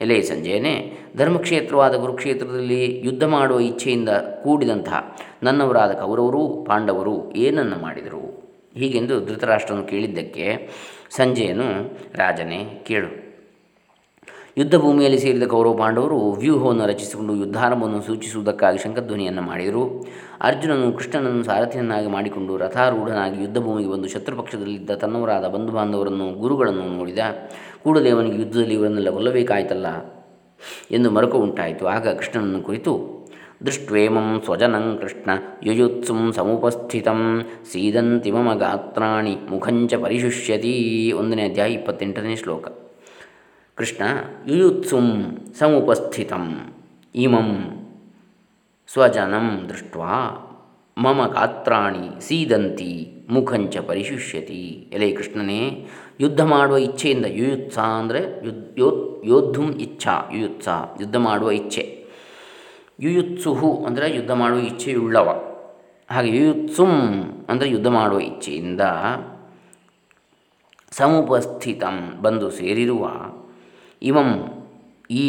[0.01, 4.09] ಎಲೆ ಸಂಜಯನೇ, ಧರ್ಮಕ್ಷೇತ್ರವಾದ ಕುರುಕ್ಷೇತ್ರದಲ್ಲಿ ಯುದ್ಧ ಮಾಡುವ ಇಚ್ಛೆಯಿಂದ
[4.43, 8.23] ಕೂಡಿದಂತಹ ನನ್ನವರಾದ ಕೌರವರು, ಪಾಂಡವರು ಏನನ್ನು ಮಾಡಿದರು?
[8.75, 10.45] ಹೀಗೆಂದು ಧೃತರಾಷ್ಟ್ರನು ಕೇಳಿದ್ದಕ್ಕೆ
[11.17, 11.67] ಸಂಜಯನು
[12.15, 13.09] ರಾಜನೇ ಕೇಳು.
[14.57, 19.83] ಯುದ್ಧ ಭೂಮಿಯಲ್ಲಿ ಸೇರಿದ ಕೌರವ ಪಾಂಡವರು ವ್ಯೂಹವನ್ನು ರಚಿಸಿಕೊಂಡು ಯುದ್ಧಾರಂಭವನ್ನು ಸೂಚಿಸುವುದಕ್ಕಾಗಿ ಶಂಖಧ್ವನಿಯನ್ನು ಮಾಡಿದರು.
[20.41, 27.19] ಅರ್ಜುನನು ಕೃಷ್ಣನನ್ನು ಸಾರಥಿಯನ್ನಾಗಿ ಮಾಡಿಕೊಂಡು ರಥಾರೂಢನಾಗಿ ಯುದ್ಧ ಭೂಮಿಗೆ ಬಂದು ಶತ್ರುಪಕ್ಷದಲ್ಲಿದ್ದ ತನ್ನವರಾದ ಬಂಧು ಬಾಂಧವರನ್ನು ಗುರುಗಳನ್ನು ನೋಡಿದ
[27.83, 29.87] ಕೂಡಲೇ ಅವನಿಗೆ ಯುದ್ಧದಲ್ಲಿ ಇವರನ್ನೆಲ್ಲ ಕೊಲ್ಲಬೇಕಾಯ್ತಲ್ಲ
[30.91, 33.18] ಎಂದು ಮರುಕ ಉಂಟಾಯಿತು ಆಗ ಕೃಷ್ಣನನ್ನು ಕುರಿತು
[33.65, 35.29] ದೃಷ್ಟ್ವೇಮಂ ಸ್ವಜನಂ ಕೃಷ್ಣ
[35.63, 37.45] ಯುಯುತ್ಸುಂ ಸಮುಪಸ್ಥಿತಂ.
[37.71, 41.11] ಸೀದಂತಿ ಮಮ ಗಾತ್ರಾಣಿ ಮುಖಂಚ ಪರಿಶುಷ್ಯತಿ.
[41.11, 42.67] ಒಂದನೇ ಅಧ್ಯಾಯ ಇಪ್ಪತ್ತೆಂಟನೇ ಶ್ಲೋಕ.
[43.75, 44.03] ಕೃಷ್ಣ
[44.47, 45.07] ಯುಯುತ್ಸುಂ
[45.59, 46.73] ಸಮುಪಸ್ಥಿತಂ.
[47.15, 47.49] ಇಮಂ
[48.87, 50.45] ಸ್ವಜನಂ ದೃಷ್ಟ್ವಾ
[50.97, 54.89] ಮಮ ಗಾತ್ರಾಣಿ ಸೀದಂತಿ ಮುಖಂಚ ಪರಿಶುಷ್ಯತಿ.
[54.93, 55.87] ಎಲೆ ಕೃಷ್ಣನೇ,
[56.19, 58.19] ಯುದ್ಧ ಮಾಡುವ ಇಚ್ಛೆಯಿಂದ ಯುಯುತ್ಸ ಅಂದರೆ
[58.77, 60.67] ಯುದ್ ಯೋಧುಂ ಇಚ್ಛಾ ಯುಯುತ್ಸ,
[61.01, 61.98] ಯುದ್ಧ ಮಾಡುವ ಇಚ್ಛೆ.
[62.99, 65.29] ಯುಯುತ್ಸುಹು ಅಂದರೆ ಯುದ್ಧ ಮಾಡುವ ಇಚ್ಛೆಯುಳ್ಳವ.
[66.09, 66.93] ಹಾಗೆ ಯುಯುತ್ಸುಂ
[67.49, 68.83] ಅಂದರೆ ಯುದ್ಧ ಮಾಡುವ ಇಚ್ಛೆಯಿಂದ
[70.91, 73.11] ಸಮುಪಸ್ಥಿತಂ ಬಂದು ಸೇರಿರುವ
[74.01, 74.29] ಇವಂ
[75.11, 75.25] ಈ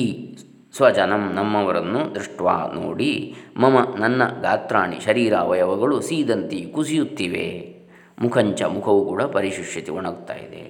[0.77, 2.41] ಸ್ವಜನಂ ನಮ್ಮವರನ್ನು ದೃಷ್ಟ
[2.75, 7.47] ನೋಡಿ ಮಮ ನನ್ನ ಗಾತ್ರಾಣಿ ಶರೀರ ಅವಯವಗಳು ಸೀದಂತಿ ಕುಸಿಯುತ್ತಿವೆ.
[8.23, 10.63] ಮುಖಂಚ ಮುಖವು ಕೂಡ ಪರಿಶಿಷ್ಯತೆ ಒಣಗ್ತಾ ಇದೆ.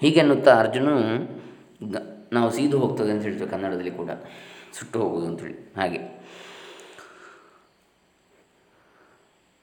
[0.00, 0.94] ಹೀಗೆನ್ನುತ್ತಾ ಅರ್ಜುನು
[2.32, 4.10] ನಾವು ಸೀದು ಹೋಗ್ತದೆ ಅಂತ ಹೇಳ್ತೇವೆ ಕನ್ನಡದಲ್ಲಿ ಕೂಡ.
[4.78, 5.72] ಸುಟ್ಟು ಹೋಗುವುದು ಅಂತೇಳಿ.
[5.76, 6.20] ಹಾಗೆ.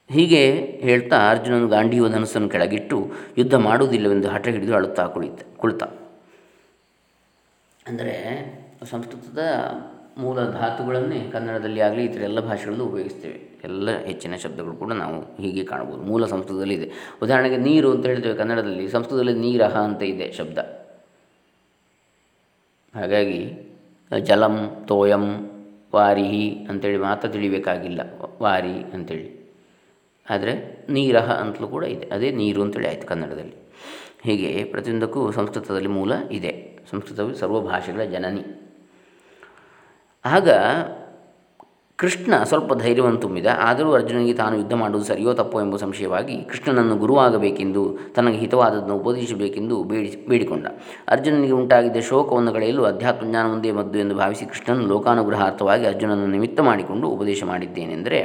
[0.09, 5.83] ಹೀಗೆ ಹೇಳ್ತಾ ಅರ್ಜುನನು ಗಾಂಧೀವ ಧನಸ್ಸನ್ನು ಕೆಳಗಿಟ್ಟು ಯುದ್ಧ ಮಾಡುವುದಿಲ್ಲವೆಂದು ಹಠ ಹಿಡಿದು ಅಳುತ್ತಾ ಕುಳಿತ ಕುಳಿತ.
[7.87, 8.13] ಅಂದರೆ
[8.83, 9.39] ಸಂಸ್ಕೃತದ
[10.17, 13.59] ಮೂಲ ಧಾತುಗಳನ್ನೇ ಕನ್ನಡದಲ್ಲಿ ಆಗಲಿ ಇತರ ಎಲ್ಲ ಭಾಷೆಗಳಲ್ಲೂ ಉಪಯೋಗಿಸ್ತೇವೆ.
[13.63, 16.91] ಎಲ್ಲ ಹೆಚ್ಚಿನ ಶಬ್ದಗಳು ಕೂಡ ನಾವು ಹೀಗೆ ಕಾಣ್ಬೋದು ಮೂಲ ಸಂಸ್ಕೃತದಲ್ಲಿ ಇದೆ.
[17.23, 18.89] ಉದಾಹರಣೆಗೆ ನೀರು ಅಂತ ಹೇಳ್ತೇವೆ ಕನ್ನಡದಲ್ಲಿ.
[18.89, 20.57] ಸಂಸ್ಕೃತದಲ್ಲಿ ನೀರಹ ಅಂತ ಇದೆ ಶಬ್ದ.
[22.95, 23.66] ಹಾಗಾಗಿ
[24.19, 25.49] ಜಲಂ, ತೋಯಂ,
[25.95, 28.01] ವಾರಿಹಿ ಅಂತೇಳಿ ಮಾತ್ರ ತಿಳಿಬೇಕಾಗಿಲ್ಲ.
[28.41, 29.37] ವಾರಿ ಅಂತೇಳಿ.
[30.29, 32.09] ಆದರೆ ನೀರಹ ಅಂತಲೂ ಕೂಡ ಇದೆ.
[32.15, 33.55] ಅದೇ ನೀರು ಅಂತೇಳಿ ಆಯಿತು ಕನ್ನಡದಲ್ಲಿ.
[34.23, 36.79] ಹೀಗೆ ಪ್ರತಿಯೊಂದಕ್ಕೂ ಸಂಸ್ಕೃತದಲ್ಲಿ ಮೂಲ ಇದೆ.
[36.91, 38.43] ಸಂಸ್ಕೃತವು ಸರ್ವ ಭಾಷೆಗಳ ಜನನಿ.
[40.25, 40.49] ಆಗ
[42.01, 43.45] ಕೃಷ್ಣ ಸ್ವಲ್ಪ ಧೈರ್ಯವನ್ನು ತುಂಬಿದ.
[43.61, 50.25] ಆದರೂ ಅರ್ಜುನನಿಗೆ ತಾನು ಯುದ್ಧ ಮಾಡುವುದು ಸರಿಯೋ ತಪ್ಪೋ ಎಂಬ ಸಂಶಯವಾಗಿ ಕೃಷ್ಣನನ್ನು ಗುರುವಾಗಬೇಕೆಂದು ತನಗೆ ಹಿತವಾದದನ್ನು ಉಪದೇಶಿಸಬೇಕೆಂದು ಬೇಡಿ,
[50.29, 50.67] ಬೇಡಿಕೊಂಡ.
[51.07, 57.07] ಅರ್ಜುನನಿಗೆ ಉಂಟಾಗಿದ್ದ ಶೋಕವನ್ನು ಕಳೆಯಲು ಅಧ್ಯಾತ್ಮ ಜ್ಞಾನ ಒಂದೇ ಮದ್ದು ಎಂದು ಭಾವಿಸಿ ಕೃಷ್ಣನು ಲೋಕಾನುಗ್ರಹಾರ್ಥವಾಗಿ ಅರ್ಜುನನನ್ನು ನಿಮಿತ್ತ ಮಾಡಿಕೊಂಡು
[57.09, 58.21] ಉಪದೇಶ ಮಾಡಿದ್ದೇನೆಂದರೆ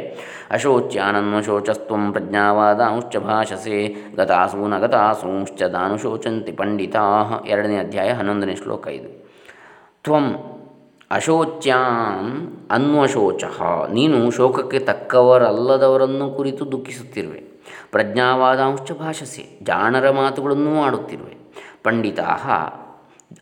[0.50, 7.05] ಅಶೋಚ್ಯಾನನ್ವಶೋಚಸ್ತ್ವಂ ಪ್ರಜ್ಞಾವಾದ ಅಂಶ್ಚ ಭಾಷಸೆ ಗತಾಸೂನ ನಗತಾಸೂಂಶ್ಚ ದಾನುಶೋಚಂತಿ ಪಂಡಿತಾ.
[7.49, 9.23] ಎರಡನೇ ಅಧ್ಯಾಯ ಹನ್ನೊಂದನೇ ಶ್ಲೋಕ ಇದು.
[10.05, 10.51] ತ್ವಂ
[11.12, 13.45] ಅಶೋಚ್ಯಾನ್ ಅನ್ವಶೋಚ.
[13.92, 17.52] ನೀನು ಶೋಕಕ್ಕೆ ತಕ್ಕವರಲ್ಲದವರನ್ನು ಕುರಿತು ದುಃಖಿಸುತ್ತಿರುವೆ.
[17.90, 21.37] ಪ್ರಜ್ಞಾವಾದಾಂಶ ಭಾಷಸೆ, ಜಾಣರ ಮಾತುಗಳನ್ನೂ ಆಡುತ್ತಿರುವೆ.
[21.85, 22.23] ಪಂಡಿತಾ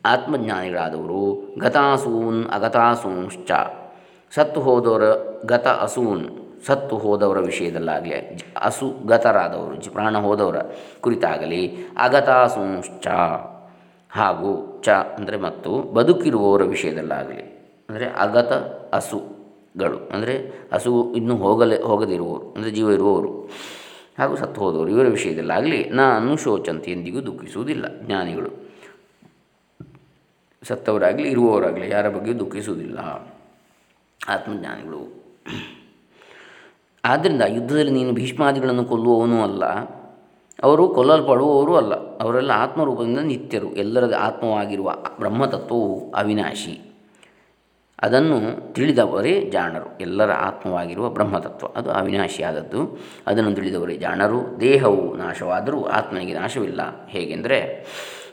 [0.05, 3.51] ಆತ್ಮಜ್ಞಾನಿಗಳಾದವರು, ಗತಾಸೂನ್ ಅಗತಾಸೂಂಶ್ಚ.
[4.35, 5.03] ಸತ್ತು ಹೋದವರ
[5.47, 6.29] ಗತ ಅಸೂನ್,
[6.67, 10.57] ಸತ್ತು ಹೋದವರ ವಿಷಯದಲ್ಲಾಗಲಿ, ಅಸು ಗತರಾದವರು ಪ್ರಾಣ ಹೋದವರ
[11.01, 13.07] ಕುರಿತಾಗಲಿ ಅಗತಾಸೂಂಶ್ಚ.
[14.11, 17.50] ಹಾಗೂ ಚ ಅಂದರೆ ಮತ್ತು, ಬದುಕಿರುವವರ ವಿಷಯದಲ್ಲಾಗಲಿ.
[17.91, 18.53] ಅಂದರೆ ಅಗತ
[18.95, 20.09] ಹಸುಗಳು.
[20.13, 23.51] ಅಂದರೆ ಹಸು ಇನ್ನೂ ಹೋಗಲೇ, ಹೋಗದಿರುವವರು, ಅಂದರೆ ಜೀವ ಇರುವವರು
[24.19, 24.89] ಹಾಗೂ ಸತ್ತು ಹೋದವರು.
[24.89, 28.01] ಇವರ ವಿಷಯದಲ್ಲಾಗಲಿ ನಾನು ಶೋಚಂತೆ ಎಂದಿಗೂ ದುಃಖಿಸುವುದಿಲ್ಲ.
[28.01, 28.71] ಜ್ಞಾನಿಗಳು
[30.63, 32.99] ಸತ್ತವರಾಗಲಿ, ಇರುವವರಾಗಲಿ, ಯಾರ ಬಗ್ಗೆ ದುಃಖಿಸುವುದಿಲ್ಲ.
[34.29, 35.25] ಆತ್ಮಜ್ಞಾನಿಗಳು.
[37.05, 39.65] ಆದ್ದರಿಂದ ಯುದ್ಧದಲ್ಲಿ ನೀನು ಭೀಷ್ಮಾದಿಗಳನ್ನು ಕೊಲ್ಲುವವನೂ ಅಲ್ಲ.
[40.63, 41.95] ಅವರು ಕೊಲ್ಲಲ್ಪಡುವವರು ಅಲ್ಲ.
[42.19, 43.73] ಅವರೆಲ್ಲ ಆತ್ಮರೂಪದಿಂದ ನಿತ್ಯರು.
[43.73, 46.90] ಎಲ್ಲರದ ಆತ್ಮವಾಗಿರುವ ಬ್ರಹ್ಮತತ್ವವು ಅವಿನಾಶಿ.
[48.03, 49.99] ಅದನ್ನು ತಿಳಿದವರೇ ಜಾಣರು.
[50.01, 51.67] ಎಲ್ಲರ ಆತ್ಮವಾಗಿರುವ ಬ್ರಹ್ಮತತ್ವ.
[51.67, 52.99] ಅದು ಅವಿನಾಶಿಯಾದದ್ದು.
[53.27, 54.61] ಅದನ್ನು ತಿಳಿದವರೇ ಜಾಣರು.
[54.61, 56.81] ದೇಹವು ನಾಶವಾದರೂ ಆತ್ಮನಿಗೆ ನಾಶವಿಲ್ಲ.
[57.09, 57.87] ಹೇಗೆಂದರೆ,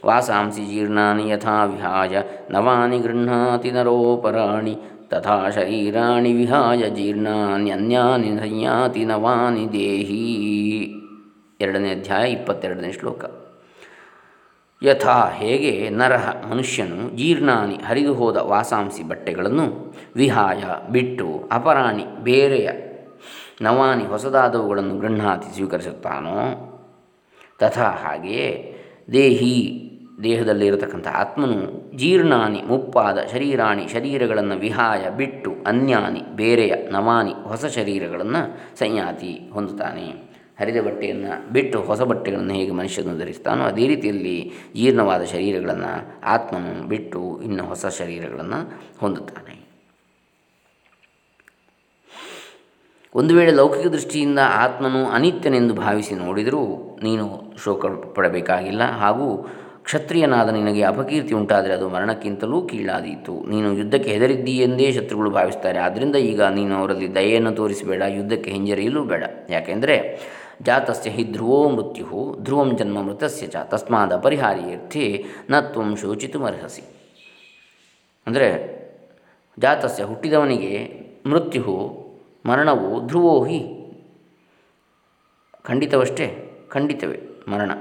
[0.05, 2.17] ವಾಸಾಂಸಿ ಜೀರ್ಣಾನಿ ಯಥಾ ವಿಹಾಯ,
[2.51, 10.93] ನವಾನಿ ಗೃಹಾತಿ ನರೋಪರಾಣಿ, ತಥಾ ಶರೀರಾಣಿ ವಿಹಾಯ ಜೀರ್ಣಾನ್ಯನ್ಯಾನಿ ಸಂಯಾತಿ ನವಾನಿ ದೇಹಿ.
[11.61, 13.25] ಎರಡನೇ ಅಧ್ಯಾಯ, ಇಪ್ಪತ್ತೆರಡನೇ ಶ್ಲೋಕ.
[14.83, 22.69] ಯಥಾ ಹೇಗೆ ನರಹ ಮನುಷ್ಯನು ಜೀರ್ಣಾನಿ ಹರಿದು ಹೋದ ವಾಸಾಂಸಿ ಬಟ್ಟೆಗಳನ್ನು ವಿಹಾಯ, ಬಿಟ್ಟು, ಅಪರಾಣಿ, ಬೇರೆಯ
[23.61, 26.63] ನವಾನಿ ಹೊಸದಾದವುಗಳನ್ನು ಗೃಹಾತಿ ಸ್ವೀಕರಿಸುತ್ತಾನೋ?
[27.59, 28.77] ತಥಾ ಹಾಗೆಯೇ
[29.13, 29.83] ದೇಹಿ
[30.23, 40.26] ದೇಹದಲ್ಲಿರತಕ್ಕಂಥ ಆತ್ಮನು ಜೀರ್ಣಾನಿ, ಮುಪ್ಪಾದ ಶರೀರಾಣಿ ಶರೀರಗಳನ್ನು ವಿಹಾಯ, ಬಿಟ್ಟು, ಅನ್ಯಾನಿ, ಬೇರೆಯ ನವಾನಿ ಹೊಸ ಶರೀರಗಳನ್ನು ಸಂಯಾತಿ ಹೊಂದುತ್ತಾನೆ.
[40.59, 45.91] ಹರಿದ ಬಟ್ಟೆಯನ್ನು ಬಿಟ್ಟು ಹೊಸ ಬಟ್ಟೆಗಳನ್ನು ಹೇಗೆ ಮನುಷ್ಯನು ಧರಿಸ್ತಾನೋ ಅದೇ ರೀತಿಯಲ್ಲಿ ಜೀರ್ಣವಾದ ಶರೀರಗಳನ್ನು
[46.23, 48.59] ಆತ್ಮನು ಬಿಟ್ಟು ಇನ್ನು ಹೊಸ ಶರೀರಗಳನ್ನು
[48.99, 49.53] ಹೊಂದುತ್ತಾನೆ.
[53.15, 56.63] ಒಂದು ವೇಳೆ ಲೌಕಿಕ ದೃಷ್ಟಿಯಿಂದ ಆತ್ಮನು ಅನಿತ್ಯನೆಂದು ಭಾವಿಸಿ ನೋಡಿದರೂ
[57.03, 59.27] ನೀನು ಶೋಕ ಪಡಬೇಕಾಗಿಲ್ಲ ಹಾಗೂ
[59.83, 63.49] ಕ್ಷತ್ರಿಯನಾದ ನಿನಗೆ ಅಪಕೀರ್ತಿ ಉಂಟಾದರೆ ಅದು ಮರಣಕ್ಕಿಂತಲೂ ಕೀಳಾದೀತು.
[63.49, 65.79] ನೀನು ಯುದ್ಧಕ್ಕೆ ಹೆದರಿದ್ದೀಯೆಂದೇ ಶತ್ರುಗಳು ಭಾವಿಸ್ತಾರೆ.
[65.79, 69.23] ಆದ್ದರಿಂದ ಈಗ ನೀನು ಅವರಲ್ಲಿ ದಯೆಯನ್ನು ತೋರಿಸಬೇಡ, ಯುದ್ಧಕ್ಕೆ ಹಿಂಜರಿಯಲು ಬೇಡ.
[69.49, 69.95] ಯಾಕೆಂದರೆ
[70.61, 76.81] ಜಾತಸ್ಯ ಹಿ ಧ್ರುವೋ ಮೃತ್ಯು ಧ್ರುವಂ ಜನ್ಮ ಮೃತಸ್ಯ ಚ ತಸ್ಮಾದ ಪರಿಹಾರ್ಯರ್ಥಿ ನ ತ್ವಂ ಶೋಚಿತುಮರ್ಹಸಿ
[78.27, 78.49] ಅಂದರೆ
[79.59, 80.71] ಜಾತಸ್ಯ ಹುಟ್ಟಿದವನಿಗೆ
[81.25, 81.75] ಮೃತ್ಯು
[82.45, 83.59] ಮರಣವು ಧ್ರುವೋ ಹಿ
[85.63, 86.25] ಖಂಡಿತವಷ್ಟೇ,
[86.69, 87.71] ಖಂಡಿತವೇ ಮರಣ.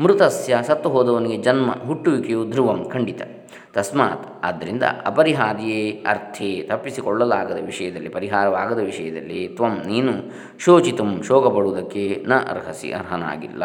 [0.00, 3.22] ಮೃತಸ್ಯ ಸತ್ತು ಹೋದವನಿಗೆ ಜನ್ಮ ಹುಟ್ಟುವಿಕೆಯು ಧ್ರುವಂ, ಖಂಡಿತ.
[3.72, 4.44] ತಸ್ಮಾತ್.
[4.44, 10.12] ಆದ್ದರಿಂದ ಅಪರಿಹಾರ್ಯೇ ಅರ್ಥೇ ತಪ್ಪಿಸಿಕೊಳ್ಳಲಾಗದ ವಿಷಯದಲ್ಲಿ, ಪರಿಹಾರವಾಗದ ವಿಷಯದಲ್ಲಿ ತ್ವಂ ನೀನು
[10.58, 13.62] ಶೋಚಿತು ಶೋಕಪಡುವುದಕ್ಕೆ ನ ಅರ್ಹಸಿ ಅರ್ಹನಾಗಿಲ್ಲ.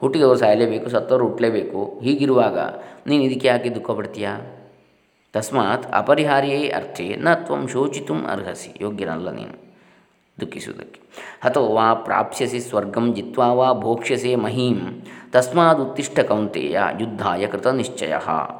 [0.00, 2.00] ಹುಟ್ಟಿದವರು ಸಾಯಲೇಬೇಕು, ಸತ್ತವರು ಹುಟ್ಟಲೇಬೇಕು.
[2.02, 2.58] ಹೀಗಿರುವಾಗ
[3.06, 4.40] ನೀನು ಇದಕ್ಕೆ ಯಾಕೆ ದುಃಖ ಪಡ್ತೀಯಾ?
[5.32, 8.78] ತಸ್ಮಾತ್ ಅಪರಿಹಾರ್ಯೇ ಅರ್ಥೇ ನ ತ್ವಂ ಶೋಚಿತು ಅರ್ಹಸಿ.
[8.80, 9.67] ಯೋಗ್ಯನಲ್ಲ ನೀನು.
[10.40, 11.00] ದುಃಖಿಸುವುದಕ್ಕೆ.
[11.42, 15.02] ಅಥವಾ ವಾ ಪ್ರಾಪ್ಸ್ಯಸಿ ಸ್ವರ್ಗಂ ಜಿತ್ವಾ ವಾ ಭೋಕ್ಷ್ಯಸೆ ಮಹೀಂ.
[15.32, 18.14] ತಸ್ಮಾದುತ್ತಿಷ್ಟ ಕೌಂತೆಯ ಯುದ್ಧಾಯ ಕೃತ ನಿಶ್ಚಯ.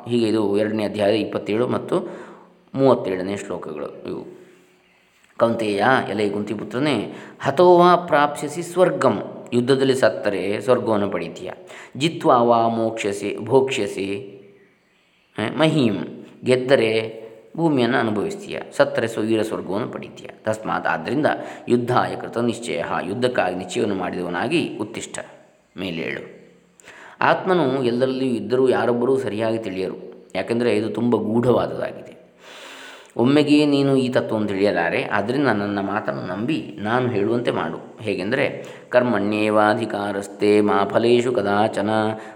[0.08, 2.08] ಹೀಗೆ ಇದು ಎರಡನೇ ಅಧ್ಯಾಯ ಇಪ್ಪತ್ತೇಳು ಮತ್ತು
[2.74, 4.38] ಮೂವತ್ತೇಳನೇ ಶ್ಲೋಕಗಳು ಇವು.
[5.38, 9.46] ಕೌಂತೆಯ ಎಲೆ ಕುಂತಿಪುತ್ರನೇ ಹತೋವಾ ಪ್ರಾಪ್ಸ್ಯಸಿ ಸ್ವರ್ಗಂ.
[9.52, 11.50] ಯುದ್ಧದಲ್ಲಿ ಸತ್ತರೆ ಸ್ವರ್ಗವನ್ನು ಪಡಿತೀಯ.
[11.96, 14.34] ಜಿತ್ವಾ ವಾ ಮೋಕ್ಷಸೆ ಭೋಕ್ಷ್ಯಸಿ
[15.56, 16.26] ಮಹೀಂ.
[16.44, 18.58] ಗೆದ್ದರೆ ಭೂಮಿಯನ್ನು ಅನುಭವಿಸ್ತೀಯ.
[18.76, 20.28] ಸತ್ತರೆ ಸ್ವೀರ ಸ್ವರ್ಗವನ್ನು ಪಡಿತೀಯ.
[20.44, 21.26] ತಸ್ಮಾತ್ ಆದ್ದರಿಂದ
[21.68, 22.84] ಯುದ್ಧಾಯ ಕೃತ ನಿಶ್ಚಯ.
[23.04, 25.18] ಯುದ್ಧಕ್ಕಾಗಿ ನಿಶ್ಚಯವನ್ನು ಮಾಡಿದವನಾಗಿ ಉತ್ತಿಷ್ಠ.
[25.76, 26.38] ಮೇಲೇಳು
[27.20, 30.28] ಆತ್ಮನು ಎಲ್ಲರಲ್ಲಿಯೂ ಇದ್ದರೂ ಯಾರೊಬ್ಬರೂ ಸರಿಯಾಗಿ ತಿಳಿಯರು.
[30.34, 32.17] ಯಾಕೆಂದರೆ ಇದು ತುಂಬ ಗೂಢವಾದದಾಗಿದೆ
[33.18, 37.98] ಒಮ್ಮೆಗೆ ನೀನು ಈ ತತ್ವವನ್ನು ತಿಳಿಯಲಾರೆ ಆದ್ದರಿಂದ ನನ್ನ ಮಾತನ್ನು ನಂಬಿ ನಾನು ಹೇಳುವಂತೆ ಮಾಡು.
[38.00, 41.90] ಹೇಗೆಂದರೆ ಕರ್ಮಣ್ಯೇವಾಧಿಕಾರಸ್ತೆ ಮಾ ಫಲೇಶು ಕದಾಚನ,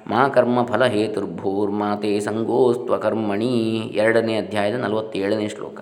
[0.06, 5.78] ಮಾ ಕರ್ಮ ಫಲ ಹೇತುರ್ಭೂರ್ಮಾತೆ ಸಂಗೋಸ್ತ್ವ ಕರ್ಮಣಿ, ಎರಡನೇ ಅಧ್ಯಾಯದ ನಲವತ್ತೇಳನೇ ಶ್ಲೋಕ.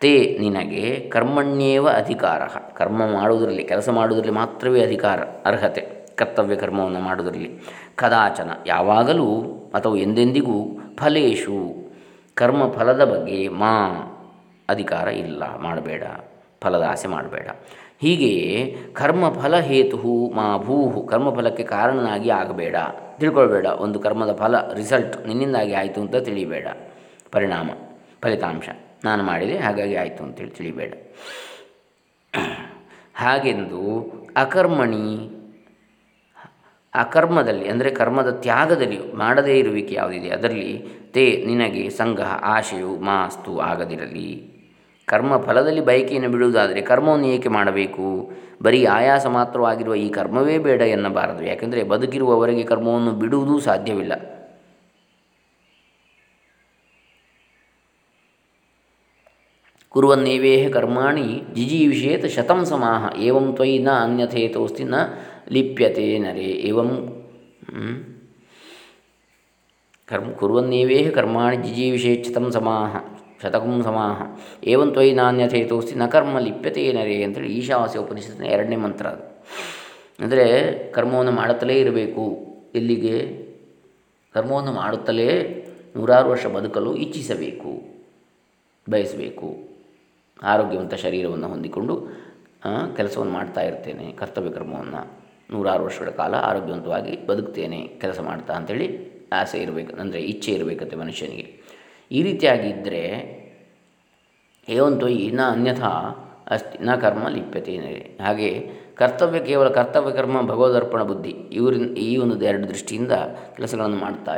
[0.00, 2.40] ತೇ ನಿನಗೆ ಕರ್ಮಣ್ಯೇವ ಅಧಿಕಾರ.
[2.74, 7.50] ಕರ್ಮ ಮಾಡುವುದರಲ್ಲಿ, ಕೆಲಸ ಮಾಡುವುದರಲ್ಲಿ ಮಾತ್ರವೇ ಅಧಿಕಾರ, ಅರ್ಹತೆ, ಕರ್ತವ್ಯ ಕರ್ಮವನ್ನು ಮಾಡುವುದರಲ್ಲಿ.
[7.94, 9.42] ಕದಾಚನ, ಯಾವಾಗಲೂ
[9.74, 11.88] ಅಥವಾ ಎಂದೆಂದಿಗೂ ಫಲೇಶು,
[12.34, 14.12] ಕರ್ಮ ಫಲದ ಬಗ್ಗೆ ಮಾ
[14.68, 16.04] ಅಧಿಕಾರ ಇಲ್ಲ, ಮಾಡಬೇಡ
[16.62, 17.48] ಫಲದ ಆಸೆ ಮಾಡಬೇಡ.
[18.02, 18.48] ಹೀಗೆಯೇ
[18.92, 19.98] ಕರ್ಮಫಲ ಹೇತು
[20.38, 22.76] ಮಾ ಭೂಹು, ಕರ್ಮಫಲಕ್ಕೆ ಕಾರಣನಾಗಿ ಆಗಬೇಡ.
[23.20, 26.66] ತಿಳ್ಕೊಳ್ಬೇಡ, ಒಂದು ಕರ್ಮದ ಫಲ ರಿಸಲ್ಟ್ ನಿನ್ನಿಂದಾಗಿ ಆಯಿತು ಅಂತ ತಿಳಿಬೇಡ.
[27.34, 27.70] ಪರಿಣಾಮ,
[28.24, 28.68] ಫಲಿತಾಂಶ,
[29.04, 30.92] ನಾನು ಮಾಡಿದೆ, ಹಾಗಾಗಿ ಆಯಿತು ಅಂತೇಳಿ ತಿಳಿಬೇಡ.
[33.14, 33.82] ಹಾಗೆಂದು
[34.36, 35.06] ಅಕರ್ಮಣಿ,
[36.94, 40.30] ಅಕರ್ಮದಲ್ಲಿ, ಅಂದರೆ ಕರ್ಮದ ತ್ಯಾಗದಲ್ಲಿ ಮಾಡದೇ ಇರುವಿಕೆ ಯಾವುದಿದೆ?
[40.30, 40.72] ಅದರಲ್ಲಿ
[41.14, 42.20] ತೇ ನಿನಗೆ ಸಂಘ
[42.54, 44.28] ಆಶೆಯು ಮಾಸ್ತು ಆಗದಿರಲಿ.
[45.06, 48.30] ಕರ್ಮ ಫಲದಲ್ಲಿ ಬಯಕೆಯನ್ನು ಬಿಡುವುದಾದರೆ ಕರ್ಮವನ್ನು ಏಕೆ ಮಾಡಬೇಕು?
[48.62, 51.44] ಬರೀ ಆಯಾಸ ಮಾತ್ರವಾಗಿರುವ ಈ ಕರ್ಮವೇ ಬೇಡ ಎನ್ನಬಾರದು.
[51.44, 54.12] ಯಾಕೆಂದರೆ ಬದುಕಿರುವವರೆಗೆ ಕರ್ಮವನ್ನು ಬಿಡುವುದೂ ಸಾಧ್ಯವಿಲ್ಲ.
[59.88, 63.18] ಕುರುವನ್ನೇವೇಹ ಕರ್ಮಾಣಿ ಜಿಜೀವಿಷೇತ ಶತಂ ಸಮಾಹ.
[63.18, 64.94] ಏವಂ ತ್ವಯಿ ನ ಅನ್ಯಥೇತೋಸ್ತಿ ನ
[65.52, 66.50] ಲಿಪ್ಯತೆ ನರೇ.
[66.70, 66.90] ಏವಂ
[70.08, 72.96] ಕರ್ಮ ಕುರುವನ್ನೇವೇಹ ಕರ್ಮಾಣಿ ಜಿಜೀವಿಷೇತ್ ಶತಂ ಸಮಾಹ.
[73.42, 74.18] ಶತಕಂ ಸಮಾಹ
[74.72, 79.24] ಏವಂ ತ್ವಯಿ ನಾಣ್ಯಥೇತೋಸ್ತಿ ನ ಕರ್ಮ ಲಿಪ್ಯತೆ ಏನರೇ ಅಂತೇಳಿ ಈಶಾವಾಸ್ಯ ಉಪನಿಷತ್ತಿನ ಎರಡನೇ ಮಂತ್ರ ಅದು.
[80.24, 80.46] ಅಂದರೆ
[80.96, 82.24] ಕರ್ಮವನ್ನು ಮಾಡುತ್ತಲೇ ಇರಬೇಕು.
[82.74, 83.16] ಎಲ್ಲಿಗೆ?
[84.34, 85.28] ಕರ್ಮವನ್ನು ಮಾಡುತ್ತಲೇ
[85.96, 87.72] ನೂರಾರು ವರ್ಷ ಬದುಕಲು ಇಚ್ಛಿಸಬೇಕು.
[88.86, 89.48] ಬಯಸಬೇಕು.
[90.42, 91.94] ಆರೋಗ್ಯವಂತ ಶರೀರವನ್ನು ಹೊಂದಿಕೊಂಡು
[92.96, 94.06] ಕೆಲಸವನ್ನು ಮಾಡ್ತಾ ಇರ್ತೇನೆ.
[94.20, 95.02] ಕರ್ತವ್ಯ ಕರ್ಮವನ್ನು
[95.54, 97.80] ನೂರಾರು ವರ್ಷಗಳ ಕಾಲ ಆರೋಗ್ಯವಂತವಾಗಿ ಬದುಕ್ತೇನೆ.
[98.02, 98.88] ಕೆಲಸ ಮಾಡ್ತಾ ಅಂಥೇಳಿ
[99.32, 101.46] ಆಸೆ ಇರಬೇಕು, ಅಂದರೆ ಇಚ್ಛೆ ಇರಬೇಕಂತೆ ಮನುಷ್ಯನಿಗೆ.
[102.10, 103.02] ಈ ರೀತಿಯಾಗಿದ್ದರೆ
[104.68, 105.90] ಏವಂತೋ ನ ಅನ್ಯಥಾ
[106.54, 107.72] ಅಸ್ತಿ, ನ ಕರ್ಮ ಲಿಪ್ಯತೆ
[108.24, 108.50] ಹಾಗೆ
[109.00, 113.14] ಕರ್ತವ್ಯ ಕೇವಲ ಕರ್ತವ್ಯ ಕರ್ಮ ಭಗವದರ್ಪಣ ಬುದ್ಧಿ, ಇವರಿನ, ಈ ಒಂದು ಎರಡು ದೃಷ್ಟಿಯಿಂದ
[113.56, 114.34] ಕೆಲಸಗಳನ್ನು ಮಾಡ್ತಾ,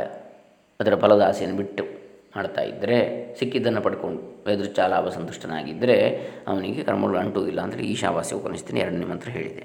[0.79, 1.83] ಅದರ ಫಲದ ಆಸೆಯನ್ನು ಬಿಟ್ಟು
[2.35, 2.97] ಮಾಡ್ತಾ ಇದ್ದರೆ
[3.37, 4.19] ಸಿಕ್ಕಿದ್ದನ್ನು ಪಡ್ಕೊಂಡು
[4.53, 5.97] ಎದುರುಚ ಲಾಭ ಸಂತುಷ್ಟನಾಗಿದ್ದರೆ
[6.49, 9.63] ಅವನಿಗೆ ಕರ್ಮಗಳು ಅಂಟುವುದಿಲ್ಲ ಅಂದರೆ ಈಶಾವಾಸ್ಯ ಉಪನಿಷತ್ತಿನ ಎರಡನೇ ಮಂತ್ರ ಹೇಳಿದೆ.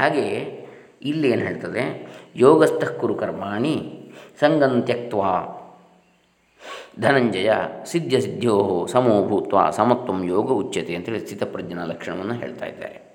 [0.00, 0.38] ಹಾಗೆಯೇ
[1.10, 1.84] ಇಲ್ಲಿ ಏನು ಹೇಳ್ತದೆ?
[2.44, 3.76] ಯೋಗಸ್ಥಃ ಕುರು ಕರ್ಮಾಣಿ
[4.42, 5.32] ಸಂಗಂ ತ್ಯಕ್ವಾ
[7.00, 7.52] ಧನಂಜಯ
[7.84, 13.12] ಸಿದ್ಧ ಸಿದ್ಧೋ ಸಮೋಭೂತ್ವ ಸಮತ್ವಂ ಯೋಗ ಉಚ್ಯತೆ ಅಂತೇಳಿ ಸ್ಥಿತಪ್ರಜ್ಞನ ಲಕ್ಷಣವನ್ನು ಹೇಳ್ತಾ ಇದ್ದಾರೆ.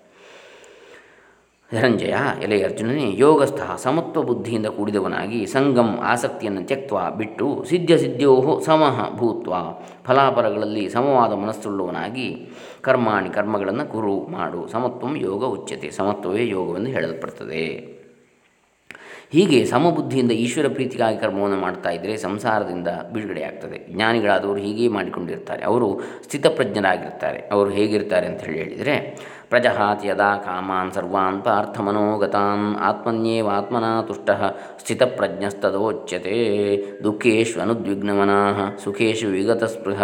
[1.73, 9.53] ಧನಂಜಯ ಎಲೆ ಅರ್ಜುನನೇ ಯೋಗಸ್ಥ ಸಮತ್ವ ಬುದ್ಧಿಯಿಂದ ಕೂಡಿದವನಾಗಿ ಸಂಗಮ್ ಆಸಕ್ತಿಯನ್ನು ತ್ಯಕ್ತ ಬಿಟ್ಟು ಸಿದ್ಧ ಸಿದ್ಧೋ ಸಮಃ ಭೂತ್ವ
[10.05, 12.47] ಫಲಾಫಲಗಳಲ್ಲಿ ಸಮವಾದ ಮನಸ್ಸುಳ್ಳವನಾಗಿ
[12.81, 17.96] ಕರ್ಮಾಣಿ ಕರ್ಮಗಳನ್ನು ಕುರು ಮಾಡು ಸಮತ್ವಂ ಯೋಗ ಉಚ್ಯತೆ ಸಮತ್ವವೇ ಯೋಗವೆಂದು ಹೇಳಲ್ಪಡ್ತದೆ.
[19.31, 23.93] ಹೀಗೆ ಸಮಬುದ್ಧಿಯಿಂದ ಈಶ್ವರ ಪ್ರೀತಿಗಾಗಿ ಕರ್ಮವನ್ನು ಮಾಡ್ತಾ ಇದ್ದರೆ ಸಂಸಾರದಿಂದ ಬಿಡುಗಡೆಯಾಗ್ತದೆ.
[23.93, 25.63] ಜ್ಞಾನಿಗಳಾದವರು ಹೀಗೆ ಮಾಡಿಕೊಂಡಿರ್ತಾರೆ.
[25.63, 27.39] ಅವರು ಸ್ಥಿತಪ್ರಜ್ಞರಾಗಿರ್ತಾರೆ.
[27.39, 28.95] ಅವರು ಹೇಗಿರ್ತಾರೆ ಅಂತ ಹೇಳಿ ಹೇಳಿದರೆ
[29.49, 34.29] ಪ್ರಜಹಾತಿ ಯದಾ ಕಾಮಾನ್ ಸರ್ವಾನ್ ಆತ್ಮನ್ಯೇವ ಆತ್ಮನಾ ತುಷ್ಟ
[34.79, 36.35] ಸ್ಥಿತಪ್ರಜ್ಞಸ್ತದೋಚ್ಯತೆ
[37.03, 40.01] ದುಃಖೇಶು ಅನುದ್ವಿಗ್ನಮನಾ ಸುಖೇಶು ವಿಗತಸ್ಪೃಹ,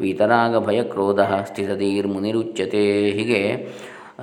[0.00, 3.10] ವೀತರಾಗ ಭಯಕ್ರೋಧ ಸ್ಥಿತಧೀರ್ಮುನಿರುಚ್ಯತೆ.
[3.10, 3.40] ಹೀಗೆ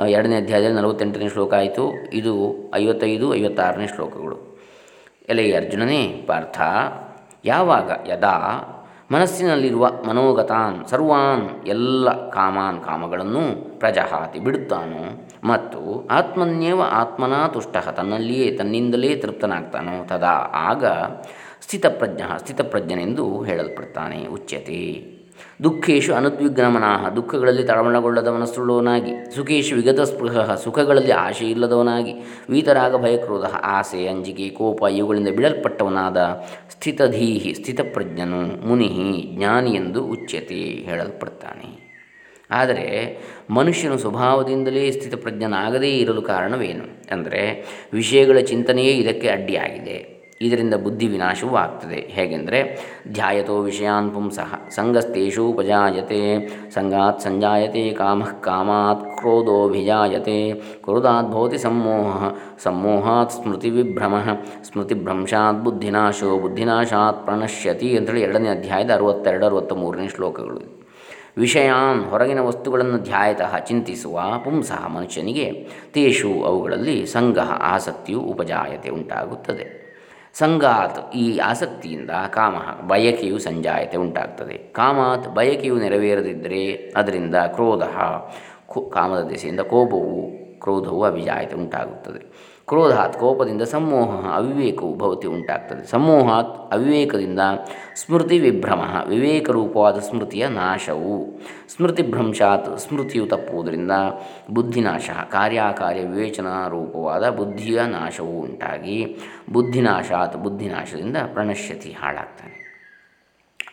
[0.10, 1.91] ಎರಡನೇ ಅಧ್ಯಾಯದಲ್ಲಿ ನಲವತ್ತೆಂಟನೇ ಶ್ಲೋಕ ಆಯಿತು.
[2.13, 4.60] ಇದು ಐವತ್ತೈದು, ಐವತ್ತಾರನೇ ಶ್ಲೋಕಗಳು.
[5.30, 6.62] ಎಲೆ ಅರ್ಜುನನೇ, ಪಾರ್ಥ,
[7.45, 8.67] ಯಾವಾಗ, ಯದಾ,
[9.12, 15.27] ಮನಸ್ಸಿನಲ್ಲಿರುವ ಮನೋಗತಾನ್, ಸರ್ವಾನ್, ಎಲ್ಲ ಕಾಮಾನ್ ಕಾಮಗಳನ್ನು ಪ್ರಜಹಾತಿ ಬಿಡುತ್ತಾನೋ?
[15.43, 20.06] ಮತ್ತು ಆತ್ಮನ್ಯೇವ ಆತ್ಮನಾ ತುಷ್ಟ ತನ್ನಲ್ಲಿಯೇ ತನ್ನಿಂದಲೇ ತೃಪ್ತನಾಗ್ತಾನೋ?
[20.06, 20.86] ತದಾ ಆಗ
[21.62, 24.27] ಸ್ಥಿತಪ್ರಜ್ಞ ಸ್ಥಿತಪ್ರಜ್ಞನೆಂದು ಹೇಳಲ್ಪಡ್ತಾನೆ.
[24.27, 25.20] ಉಚ್ಯತೆ.
[25.63, 27.10] ದುಃಖೇಶು ಅನುದ್ವಿಗ್ನಮನಾಹ.
[27.10, 32.13] ದುಃಖಗಳಲ್ಲಿ ತಳಮಳಗೊಳ್ಳದ ಮನಸ್ಸುಳ್ಳವನಾಗಿ ಸುಖೇಶು ವಿಗತ ಸ್ಪೃಹ ಸುಖಗಳಲ್ಲಿ ಆಶೆ ಇಲ್ಲದವನಾಗಿ.
[32.50, 33.45] ವೀತರಾಗ ಭಯಕ್ರೋಧ.
[33.45, 36.17] ಆಸೆ, ಅಂಜಿಕೆ, ಕೋಪ ಇವುಗಳಿಂದ ಬಿಡಲ್ಪಟ್ಟವನಾದ
[36.69, 41.91] ಸ್ಥಿತಧೀಹಿ, ಸ್ಥಿತಪ್ರಜ್ಞನು, ಮುನಿಹಿ, ಜ್ಞಾನಿ ಎಂದು ಉಚ್ಯತೆ ಹೇಳಲ್ಪಡ್ತಾನೆ.
[42.52, 43.17] ಆದರೆ
[43.50, 47.13] ಮನುಷ್ಯನು ಸ್ವಭಾವದಿಂದಲೇ ಸ್ಥಿತಪ್ರಜ್ಞನಾಗದೇ ಇರಲು ಕಾರಣವೇನು?
[47.13, 50.20] ಅಂದರೆ ವಿಷಯಗಳ ಚಿಂತನೆಯೇ ಇದಕ್ಕೆ ಅಡ್ಡಿಯಾಗಿದೆ.
[50.41, 51.95] ಇದರಿಂದ ಬುದ್ಧಿ ವಿನಾಶವೂ ಆಗ್ತದೆ.
[51.95, 52.80] ಹೇಗೆಂದರೆ,
[53.13, 62.23] ಧ್ಯಾಯತೋ ವಿಷಯಾನ್ ಪುಂಸಃ ಸಂಗಸ್ತೇಷೂಪಜಾಯತೆ ಸಂಗಾತ್ ಸಂಜಾಯತೆ, ಕಾಮ ಕಾಮಾತ್ ಕ್ರೋಧೋಭಿಜಾಯತೆ ಕ್ರೋಧಾತ್ ಭವತಿ ಸಮ್ಮೋಹ,
[62.63, 63.97] ಸಮ್ಮೋಹಾತ್ ಸ್ಮೃತಿ
[64.63, 70.82] ಸ್ಮೃತಿಭ್ರಂಶಾತ್ ಬುದ್ಧಿನಾಶೋ, ಬುದ್ಧಿನಾಶಾತ್ ಪ್ರಣಶ್ಯತಿ ಅಂತೇಳಿ ಎರಡನೇ ಅಧ್ಯಾಯದ ಅರವತ್ತೆರಡು ಅರವತ್ತ ಮೂರನೇ ಶ್ಲೋಕಗಳು.
[71.38, 79.81] ವಿಷಯಾನ್ ಹೊರಗಿನ ವಸ್ತುಗಳನ್ನು ಧ್ಯಾಯತಃ ಚಿಂತಿಸುವ ಪುಂಸಃ ಮನುಷ್ಯನಿಗೆ, ತೇಷು ಅವುಗಳಲ್ಲಿ ಸಂಗಹ ಆಸಕ್ತಿಯು ಉಪಜಾಯತೆ ಉಂಟಾಗುತ್ತದೆ.
[80.34, 82.56] ಸಂಗಾತ್ ಈ ಆಸಕ್ತಿಯಿಂದ ಕಾಮ
[82.88, 84.58] ಬಯಕೆಯು ಸಂಜಾಯತೆ ಉಂಟಾಗ್ತದೆ.
[84.74, 87.84] ಕಾಮಾತ್ ಬಯಕೆಯು ನೆರವೇರದಿದ್ದರೆ ಅದರಿಂದ ಕ್ರೋಧ
[88.89, 92.52] ಕಾಮದ ದಿಸೆಯಿಂದ ಕೋಪವು ಕ್ರೋಧವು ಅಭಿಜಾಯತೆ ಉಂಟಾಗುತ್ತದೆ.
[92.67, 95.91] ಕ್ರೋಧಾತ್ ಕೋಪದಿಂದ ಸಮೋಹ ಅವಿವೇಕವು ಭವತಿ ಉಂಟಾಗ್ತದೆ.
[95.91, 97.39] ಸಮೋಹಾತ್ ಅವಿವೇಕದಿಂದ
[97.95, 101.39] ಸ್ಮೃತಿ ವಿಭ್ರಮ, ವಿವೇಕರೂಪವಾದ ಸ್ಮೃತಿಯ ನಾಶವು.
[101.76, 103.91] ಸ್ಮೃತಿಭ್ರಂಶಾತ್ ಸ್ಮೃತಿಯು ತಪ್ಪುವುದರಿಂದ
[104.52, 109.17] ಬುದ್ಧಿನಾಶ, ಕಾರ್ಯಕಾರ್ಯ ವಿವೇಚನಾ ರೂಪವಾದ ಬುದ್ಧಿಯ ನಾಶವು ಉಂಟಾಗಿ
[109.54, 112.62] ಬುದ್ಧಿನಾಶಾತ್ ಬುದ್ಧಿನಾಶದಿಂದ ಪ್ರಣಶ್ಯತಿ ಹಾಳಾಗ್ತಾನೆ.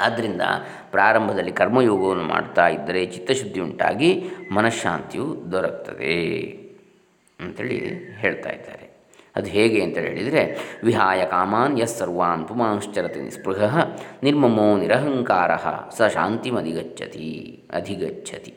[0.01, 0.43] ಆದ್ದರಿಂದ
[0.91, 6.68] ಪ್ರಾರಂಭದಲ್ಲಿ ಕರ್ಮಯೋಗವನ್ನು ಮಾಡ್ತಾ ಇದ್ದರೆ ಚಿತ್ತಶುದ್ಧಿ ಉಂಟಾಗಿ ಮನಃಶಾಂತಿಯು ದೊರಕ್ತದೆ.
[7.41, 7.79] ಅಂತೇಳಿ
[8.17, 8.89] ಹೇಳ್ತಾ ಇದ್ದಾರೆ.
[9.37, 13.79] ಅದು ಹೇಗೆ ಅಂತ ಹೇಳಿದರೆ, ವಿಹಾಯ ಕಾಮಾನ್ ಯಸ್ ಸರ್ವಾನ್ ಪುಮಾಂಶ್ಚರತಿ ನಿಸ್ಪೃಹ,
[14.23, 15.51] ನಿರ್ಮಮೋ ನಿರಹಂಕಾರ
[15.97, 18.55] ಸ ಶಾಂತಿಮಧಿಗಚ್ಚತಿ, ಅಧಿಗಚ್ಚತಿ.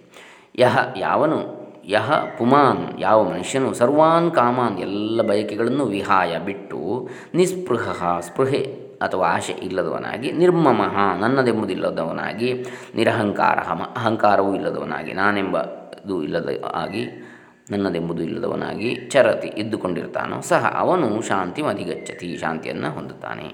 [0.55, 9.27] ಯಹ ಯಾವನು, ಯಹ ಪುಮಾನ್, ಯಾವ ಮನುಷ್ಯನು ಸರ್ವಾನ್ ಕಾಮಾನ್ ಎಲ್ಲ ಬಯಕೆಗಳನ್ನು ವಿಹಾಯ ಬಿಟ್ಟು ನಿಸ್ಪೃಹ ಸ್ಪೃಹೆ ಅಥವಾ
[9.27, 12.65] ಆಶೆ ಇಲ್ಲದವನಾಗಿ, ನಿರ್ಮಮಃ ನನ್ನದೆಂಬುದಿಲ್ಲದವನಾಗಿ,
[12.95, 13.57] ನಿರಹಂಕಾರ
[13.97, 17.30] ಅಹಂಕಾರವೂ ಇಲ್ಲದವನಾಗಿ, ನಾನೆಂಬದು ಇಲ್ಲದ ಆಗಿ
[17.69, 23.47] ನನ್ನದೆಂಬುದು ಇಲ್ಲದವನಾಗಿ ಚರತಿ ಇದ್ದುಕೊಂಡಿರ್ತಾನೋ ಸಹ ಅವನು ಶಾಂತಿ ಮಧಿಗಚ್ಚತಿ ಶಾಂತಿಯನ್ನು ಹೊಂದುತ್ತಾನೆ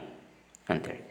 [0.69, 1.06] ಅಂಥೇಳಿ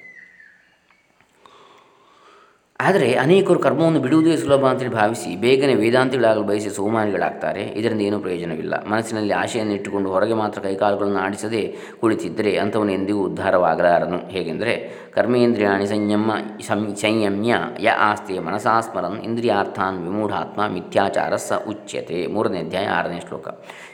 [2.80, 7.62] ಆದರೆ ಅನೇಕರು ಕರ್ಮವನ್ನು ಬಿಡುವುದೇ ಸುಲಭ ಅಂತೇಳಿ ಭಾವಿಸಿ ಬೇಗನೆ ವೇದಾಂತಿಗಳಾಗಲು ಬಯಸಿ ಸೋಮಾನಿಗಳಾಗ್ತಾರೆ.
[7.62, 8.86] ಇದರಿಂದ ಏನೂ ಪ್ರಯೋಜನವಿಲ್ಲ.
[8.86, 14.28] ಮನಸ್ಸಿನಲ್ಲಿ ಆಶೆಯನ್ನು ಇಟ್ಟುಕೊಂಡು ಹೊರಗೆ ಮಾತ್ರ ಕೈಕಾಲುಗಳನ್ನು ಆಡಿಸದೆ ಕುಳಿತಿದ್ದರೆ ಅಂಥವನು ಎಂದಿಗೂ ಉದ್ಧಾರವಾಗಲಾರನು.
[14.28, 16.30] ಹೇಗೆಂದರೆ, ಕರ್ಮೇಂದ್ರಿಯಾಣಿ ಸಂಯಮ
[17.00, 22.26] ಸಂಯಮ್ಯ ಯ ಆಸ್ತಿಯ ಮನಸಾಸ್ಮರನ್ ಇಂದ್ರಿಯಾರ್ಥಾನ್ ವಿಮೂಢಾತ್ಮ ಮಿಥ್ಯಾಚಾರ ಸ ಉಚ್ಯತೆ.
[22.26, 23.48] ಮೂರನೇ ಅಧ್ಯಾಯ, ಆರನೇ ಶ್ಲೋಕ.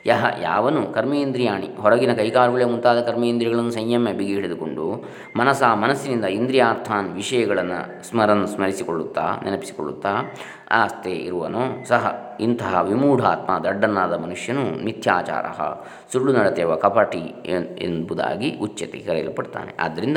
[0.07, 1.67] ಯಹ ಯಾವನು ಕರ್ಮೇಂದ್ರಿಯಾಣಿ.
[1.81, 5.05] ಹೊರಗಿನ ಕೈಕಾಲುಗಳೇ ಮುಂತಾದ ಕರ್ಮೇಂದ್ರಿಯಗಳನ್ನು ಸಂಯಮ ಬಿಗಿ ಹಿಡಿದುಕೊಂಡು
[5.37, 10.35] ಮನಸ ಮನಸ್ಸಿನಿಂದ ಇಂದ್ರಿಯಾರ್ಥಾನ್ ವಿಷಯಗಳನ್ನು ಸ್ಮರನ್ ಸ್ಮರಿಸಿಕೊಳ್ಳುತ್ತಾ, ನೆನಪಿಸಿಕೊಳ್ಳುತ್ತಾ,
[10.71, 11.89] ಆಸ್ತೆ ಇರುವನು.
[11.89, 15.47] ಸಹ ಇಂತಹ ವಿಮೂಢಾತ್ಮ ದಡ್ಡನಾದ ಮನುಷ್ಯನು ಮಿಥ್ಯಾಚಾರ
[16.13, 17.35] ಸುಳ್ಳು ನಡತೆಯುವ ಕಪಟಿ
[17.79, 19.75] ಎಂಬುದಾಗಿ ಉಚ್ಚತೆ ಕರೆಯಲ್ಪಡ್ತಾನೆ.
[19.81, 20.17] ಆದ್ದರಿಂದ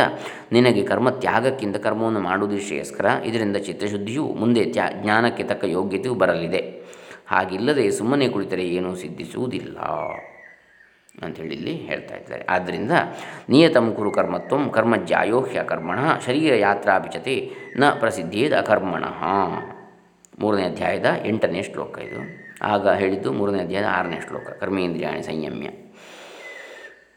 [0.52, 3.06] ನಿನಗೆ ಕರ್ಮ ತ್ಯಾಗಕ್ಕಿಂತ ಕರ್ಮವನ್ನು ಮಾಡುವುದು ಶ್ರೇಯಸ್ಕರ.
[3.26, 6.85] ಇದರಿಂದ ಚಿತ್ತಶುದ್ಧಿಯು ಮುಂದೆ ತ್ಯಾ, ಜ್ಞಾನಕ್ಕೆ ತಕ್ಕ ಯೋಗ್ಯತೆಯು ಬರಲಿದೆ.
[7.28, 9.78] ಹಾಗಿಲ್ಲದೆ ಸುಮ್ಮನೆ ಕುಳಿತರೆ ಏನೂ ಸಿದ್ಧಿಸುವುದಿಲ್ಲ
[11.24, 12.46] ಅಂಥೇಳಿ ಇಲ್ಲಿ ಹೇಳ್ತಾ ಇದ್ದಾರೆ.
[12.50, 12.92] ಆದ್ದರಿಂದ
[13.50, 19.04] ನಿಯತಂ ಕುರು ಕರ್ಮತ್ವ ಕರ್ಮಜ್ಯಾಯೋಹ್ಯ ಕರ್ಮಣ ಶರೀರ ಯಾತ್ರಾಭಿಚತೆ ನ ಪ್ರಸಿದ್ಧೇದ ಅಕರ್ಮಣ.
[20.40, 22.46] ಮೂರನೇ ಅಧ್ಯಾಯದ ಎಂಟನೇ ಶ್ಲೋಕ ಇದು.
[22.62, 25.70] ಆಗ ಹೇಳಿದ್ದು ಮೂರನೇ ಅಧ್ಯಾಯದ ಆರನೇ ಶ್ಲೋಕ, ಕರ್ಮೇಂದ್ರಿಯಾಣಿ ಸಂಯಮ್ಯ.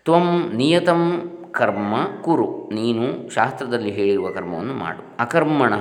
[0.05, 1.03] ತ್ವಂ ನಿಯತಂ
[1.51, 5.16] ಕರ್ಮ ಕುರು, ನೀನು ಶಾಸ್ತ್ರದಲ್ಲಿ ಹೇಳಿರುವ ಕರ್ಮವನ್ನು ಮಾಡು.
[5.18, 5.75] ಅಕರ್ಮಣ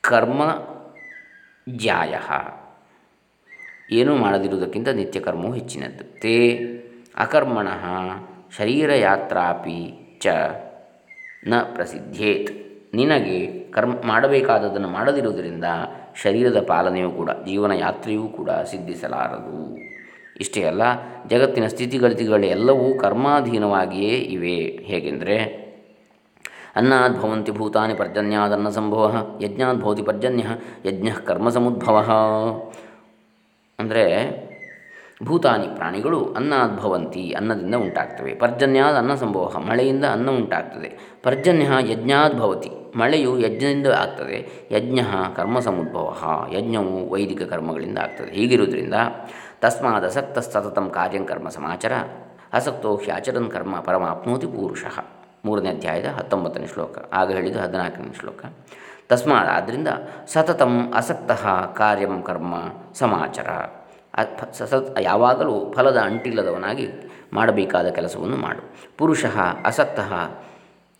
[0.00, 0.42] ಕರ್ಮ
[1.76, 2.14] ಜಾಯ.
[3.90, 6.20] ಏನೂ ಮಾಡದಿರುವುದಕ್ಕಿಂತ ನಿತ್ಯಕರ್ಮವು ಹೆಚ್ಚಿನದ್ದು.
[6.20, 6.56] ತೇ
[7.16, 7.68] ಅಕರ್ಮಣ
[8.58, 10.26] ಶರೀರಯಾತ್ರಾಪಿ ಚ
[11.46, 12.70] ನ ಪ್ರಸಿದ್ಧೇತ್.
[12.94, 15.64] ನಿನಗೆ ಕರ್ಮ ಮಾಡಬೇಕಾದದನ್ನು ಮಾಡದಿರುವುದರಿಂದ
[16.22, 19.78] ಶರೀರದ ಪಾಲನೆಯೂ ಕೂಡ ಜೀವನ ಯಾತ್ರೆಯೂ ಕೂಡ ಸಿದ್ಧಿಸಲಾರದು.
[20.40, 20.82] ಇಷ್ಟೇ ಅಲ್ಲ,
[21.26, 24.84] ಜಗತ್ತಿನ ಸ್ಥಿತಿಗತಿಗಳೆಲ್ಲವೂ ಕರ್ಮಾಧೀನವಾಗಿಯೇ ಇವೆ.
[24.84, 25.60] ಹೇಗೆಂದರೆ,
[26.76, 30.44] ಅನ್ನಾದ್ ಭವಂತಿ ಭೂತಾನಿ ಪರ್ಜನ್ಯಾದನ್ನ ಸಂಭವ ಯಜ್ಞಾದ್ಭವತಿ ಪರ್ಜನ್ಯ,
[30.84, 32.12] ಯಜ್ಞ ಕರ್ಮ ಸಮುದ್ಭವ.
[33.80, 34.04] ಅಂದರೆ
[35.26, 38.32] ಭೂತಾನಿ ಪ್ರಾಣಿಗಳು ಅನ್ನಾದ್ಭವಂತಿ, ಅನ್ನದಿಂದ ಉಂಟಾಗ್ತವೆ.
[38.34, 40.90] ಪರ್ಜನ್ಯಾದ ಅನ್ನ ಸಂಭವ ಮಳೆಯಿಂದ ಅನ್ನ ಉಂಟಾಗ್ತದೆ.
[41.22, 44.38] ಪರ್ಜನ್ಯ ಯಜ್ಞಾದ್ಭವತಿ ಮಳೆಯು ಯಜ್ಞದಿಂದ ಆಗ್ತದೆ.
[44.72, 45.00] ಯಜ್ಞ
[45.36, 46.06] ಕರ್ಮ ಸಮುದ್ಭವ
[46.52, 48.30] ಯಜ್ಞವು ವೈದಿಕ ಕರ್ಮಗಳಿಂದ ಆಗ್ತದೆ.
[48.32, 48.94] ಹೀಗಿರುವುದರಿಂದ
[49.60, 51.94] ತಸ್ಮಾದ ಅಸಕ್ತ ಸತತಂ ಕಾರ್ಯಂ ಕರ್ಮ ಸಮಾಚಾರ,
[52.52, 54.96] ಅಸಕ್ತೋ ಹ್ಯಾಚರನ್ ಕರ್ಮ ಪರಮಾಪ್ನೋತಿ ಪುರುಷಃ.
[55.44, 56.96] ಮೂರನೇ ಅಧ್ಯಾಯದ ಹತ್ತೊಂಬತ್ತನೇ ಶ್ಲೋಕ.
[57.12, 58.42] ಆಗ ಹೇಳಿದ ಹದಿನಾಲ್ಕನೇ ಶ್ಲೋಕ.
[59.10, 59.88] ತಸ್ಮಾತ್ ಆದ್ದರಿಂದ
[60.26, 62.54] ಸತತಂ ಅಸಕ್ತಃ ಕಾರ್ಯಂ ಕರ್ಮ
[62.94, 63.48] ಸಮಾಚಾರ.
[64.52, 66.86] ಸತತ್ ಯಾವಾಗಲೂ ಫಲದ ಅಂಟಿಲ್ಲದವನಾಗಿ
[67.32, 68.62] ಮಾಡಬೇಕಾದ ಕೆಲಸವನ್ನು ಮಾಡು.
[68.98, 69.24] ಪುರುಷ
[69.64, 70.00] ಅಸಕ್ತ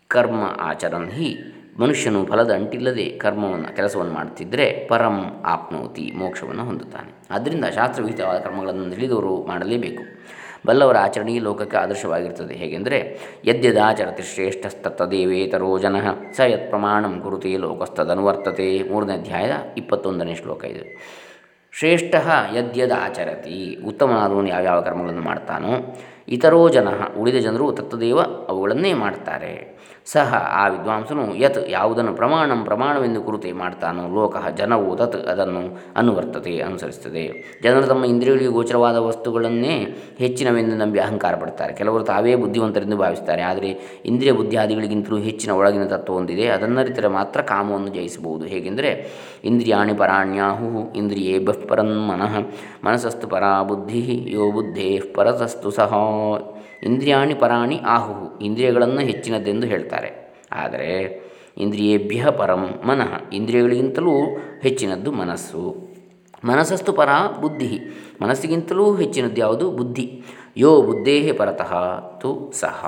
[0.08, 1.30] ಕರ್ಮ ಆಚರನ್ ಹಿ.
[1.80, 7.12] ಮನುಷ್ಯನು ಫಲದ ಅಂಟಿಲ್ಲದೆ ಕರ್ಮವನ್ನು, ಕೆಲಸವನ್ನು ಮಾಡುತ್ತಿದ್ದರೆ ಪರಂ ಆಪ್ನೋತಿ ಮೋಕ್ಷವನ್ನು ಹೊಂದುತ್ತಾನೆ.
[7.30, 10.02] ಆದ್ದರಿಂದ ಶಾಸ್ತ್ರವಿಹಿತವಾದ ಕರ್ಮಗಳನ್ನು ತಿಳಿದವರು ಮಾಡಲೇಬೇಕು.
[10.66, 12.54] ಬಲ್ಲವರ ಆಚರಣೆ ಈ ಲೋಕಕ್ಕೆ ಆದರ್ಶವಾಗಿರ್ತದೆ.
[12.54, 15.96] ಹೇಗೆಂದರೆ, ಯದ್ಯದಾಚರತಿ ಶ್ರೇಷ್ಠಸ್ತತ್ತದೇವೇತರೋ ಜನ
[16.32, 18.82] ಸ ಯತ್ ಪ್ರಮಾಣಂ ಗುರುತೇ ಲೋಕಸ್ತದನುವರ್ತತೆ.
[18.90, 20.98] ಮೂರನೇ ಅಧ್ಯಾಯದ ಇಪ್ಪತ್ತೊಂದನೇ ಶ್ಲೋಕ ಇದು.
[21.72, 22.14] ಶ್ರೇಷ್ಠ
[22.56, 25.96] ಯದ್ಯದ ಆಚರತಿ ಉತ್ತಮನಾದವನು ಯಾವ್ಯಾವ ಕರ್ಮಗಳನ್ನು ಮಾಡ್ತಾನೋ,
[26.28, 29.79] ಇತರೋ ಜನ ಉಳಿದ ಜನರು ತತ್ತದೇವ ಅವುಗಳನ್ನೇ ಮಾಡ್ತಾರೆ.
[30.06, 37.58] ಸಹ ಆ ವಿದ್ವಾಂಸನು ಯತ್ ಯಾವುದನ್ನು ಪ್ರಮಾಣಂ ಪ್ರಮಾಣವೆಂದು ಕುರುತೆ ಮಾಡ್ತಾನೋ ಲೋಕ ಜನವು ತತ್ ಅದನ್ನು ಅನುವರ್ತತೆ, ಅನುಸರಿಸುತ್ತದೆ.
[37.62, 41.72] ಜನರು ತಮ್ಮ ಇಂದ್ರಿಯಗಳಿಗೆ ಗೋಚರವಾದ ವಸ್ತುಗಳನ್ನೇ ಹೆಚ್ಚಿನವೆಂದು ನಂಬಿ ಅಹಂಕಾರ ಪಡ್ತಾರೆ.
[41.72, 46.46] ಕೆಲವರು ತಾವೇ ಬುದ್ಧಿವಂತರೆಂದು ಭಾವಿಸ್ತಾರೆ ಆದರೆ ಇಂದ್ರಿಯ ಬುದ್ಧಿಯಾದಿಗಳಿಗಿಂತಲೂ ಹೆಚ್ಚಿನ ಒಳಗಿನ ತತ್ವ ಹೊಂದಿದೆ.
[46.46, 48.46] ಅದನ್ನರಿತರೆ ಮಾತ್ರ ಕಾಮವನ್ನು ಜಯಿಸಬಹುದು.
[48.46, 49.10] ಹೇಗೆಂದರೆ
[49.44, 52.38] ಇಂದ್ರಿಯಾಣಿ ಪರಾಣ್ಯಾಹು ಇಂದ್ರಿಯೇ ಬಹ್ಪರನ್ ಮನಃ.
[52.84, 55.92] ಮನಸ್ಸಸ್ತು ಪರಾ ಬುದ್ಧಿ ಯೋ ಬುದ್ಧೇ ಪರತಸ್ತು ಸಹ.
[56.82, 60.36] ಇಂದ್ರಿಯಾಣಿ ಪರಾಣಿ ಆಹು ಇಂದ್ರಿಯಗಳನ್ನು ಹೆಚ್ಚಿನದೆಂದು ಹೇಳ್ತಾರೆ.
[60.52, 61.20] ಆದರೆ
[61.58, 63.30] ಇಂದ್ರಿಯೇಭ್ಯ ಪರಂ ಮನಃ.
[63.32, 64.10] ಇಂದ್ರಿಯಗಳಿಗಿಂತಲೂ
[64.60, 65.90] ಹೆಚ್ಚಿನದ್ದು ಮನಸ್ಸು.
[66.44, 67.08] ಮನಸ್ಸಸ್ತು ಪರ
[67.40, 67.78] ಬುದ್ಧಿ.
[68.22, 69.70] ಮನಸ್ಸಿಗಿಂತಲೂ ಹೆಚ್ಚಿನದ್ದು ಯಾವುದು?
[69.70, 70.22] ಬುದ್ಧಿ.
[70.56, 72.86] ಯೋ ಬುದ್ಧೇ ಪರತಃ ತು ಸಹ.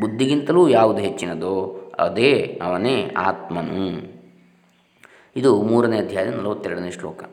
[0.00, 4.12] ಬುದ್ಧಿಗಿಂತಲೂ ಯಾವುದು ಹೆಚ್ಚಿನದೋ ಅದೇ ಅವನೇ ಆತ್ಮನು.
[5.36, 7.24] ಇದು ಮೂರನೇ ಅಧ್ಯಾಯದ ನಲವತ್ತೆರಡನೇ ಶ್ಲೋಕ.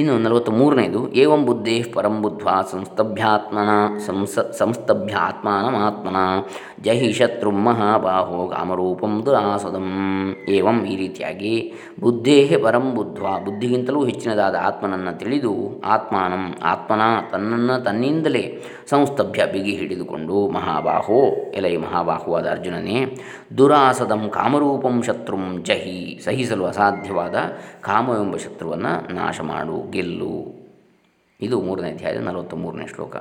[0.00, 3.72] ಇನ್ನು ನಲವತ್ತ ಮೂರನೇದು ಏವಂ ಬುದ್ಧೇ ಪರಂ ಬುದ್ಧ್ವಾ ಸಂಸ್ತಭ್ಯಾತ್ಮನ
[4.06, 6.16] ಸಂಸ ಸಂಸ್ತಭ್ಯಾತ್ಮಾನಮಾತ್ಮನ
[6.86, 9.86] ಜಹಿ ಶತ್ರು ಮಹಾಬಾಹೋ ಕಾಮರೂಪಂ ದುರಾಸದಂ.
[10.56, 11.52] ಏವಂ ಈ ರೀತಿಯಾಗಿ
[12.00, 15.52] ಬುದ್ಧೇ ಪರಂ ಬುದ್ಧ್ವಾ, ಬುದ್ಧಿಗಿಂತಲೂ ಹೆಚ್ಚಿನದಾದ ಆತ್ಮನನ್ನು ತಿಳಿದು
[15.96, 18.44] ಆತ್ಮಾನಂ, ಆತ್ಮನ ತನ್ನನ್ನು ತನ್ನಿಂದಲೇ
[18.90, 21.20] ಸಂಸ್ತಭ್ಯ ಬಿಗಿ ಹಿಡಿದುಕೊಂಡು ಮಹಾಬಾಹೋ,
[21.54, 22.98] ಎಲೈ ಮಹಾಬಾಹುವಾದ ಅರ್ಜುನನೇ,
[23.58, 27.36] ದುರಾಸದಂ ಕಾಮರೂಪಂ ಶತ್ರುಂ ಜಹಿ, ಸಹಿಸಲು ಅಸಾಧ್ಯವಾದ
[27.88, 30.54] ಕಾಮವೆಂಬ ಶತ್ರುವನ್ನು ನಾಶ ಮಾಡು ಗೆಲ್ಲು.
[31.40, 33.16] ಇದು ಮೂರನೇ ಅಧ್ಯಾಯದ ನಲವತ್ತ ಮೂರನೇ ಶ್ಲೋಕ.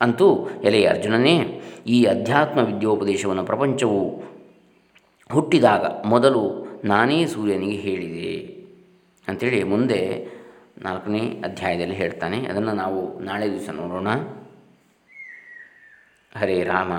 [0.00, 4.22] ಅಂತೂ ಎಲೆಯ ಅರ್ಜುನನೇ, ಈ ಅಧ್ಯಾತ್ಮ ವಿದ್ಯೋಪದೇಶವನ್ನು ಪ್ರಪಂಚವು
[5.32, 8.56] ಹುಟ್ಟಿದಾಗ ಮೊದಲು ನಾನೇ ಸೂರ್ಯನಿಗೆ ಹೇಳಿದೆ.
[9.28, 10.28] ಅಂಥೇಳಿ ಮುಂದೆ
[10.78, 12.46] ನಾಲ್ಕನೇ ಅಧ್ಯಾಯದಲ್ಲಿ ಹೇಳ್ತಾನೆ.
[12.46, 14.08] ಅದನ್ನು ನಾವು ನಾಳೆ ದಿವಸ ನೋಡೋಣ.
[16.38, 16.92] ಹರೇ ರಾಮ.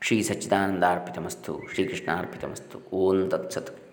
[0.00, 1.60] ಶ್ರೀ ಸಚ್ಚಿದಾನಂದ ಅರ್ಪಿತಮಸ್ತು.
[1.74, 2.78] ಶ್ರೀಕೃಷ್ಣ ಅರ್ಪಿತಮಸ್ತು.
[2.92, 3.83] ಓಂ ತತ್ಸತ್.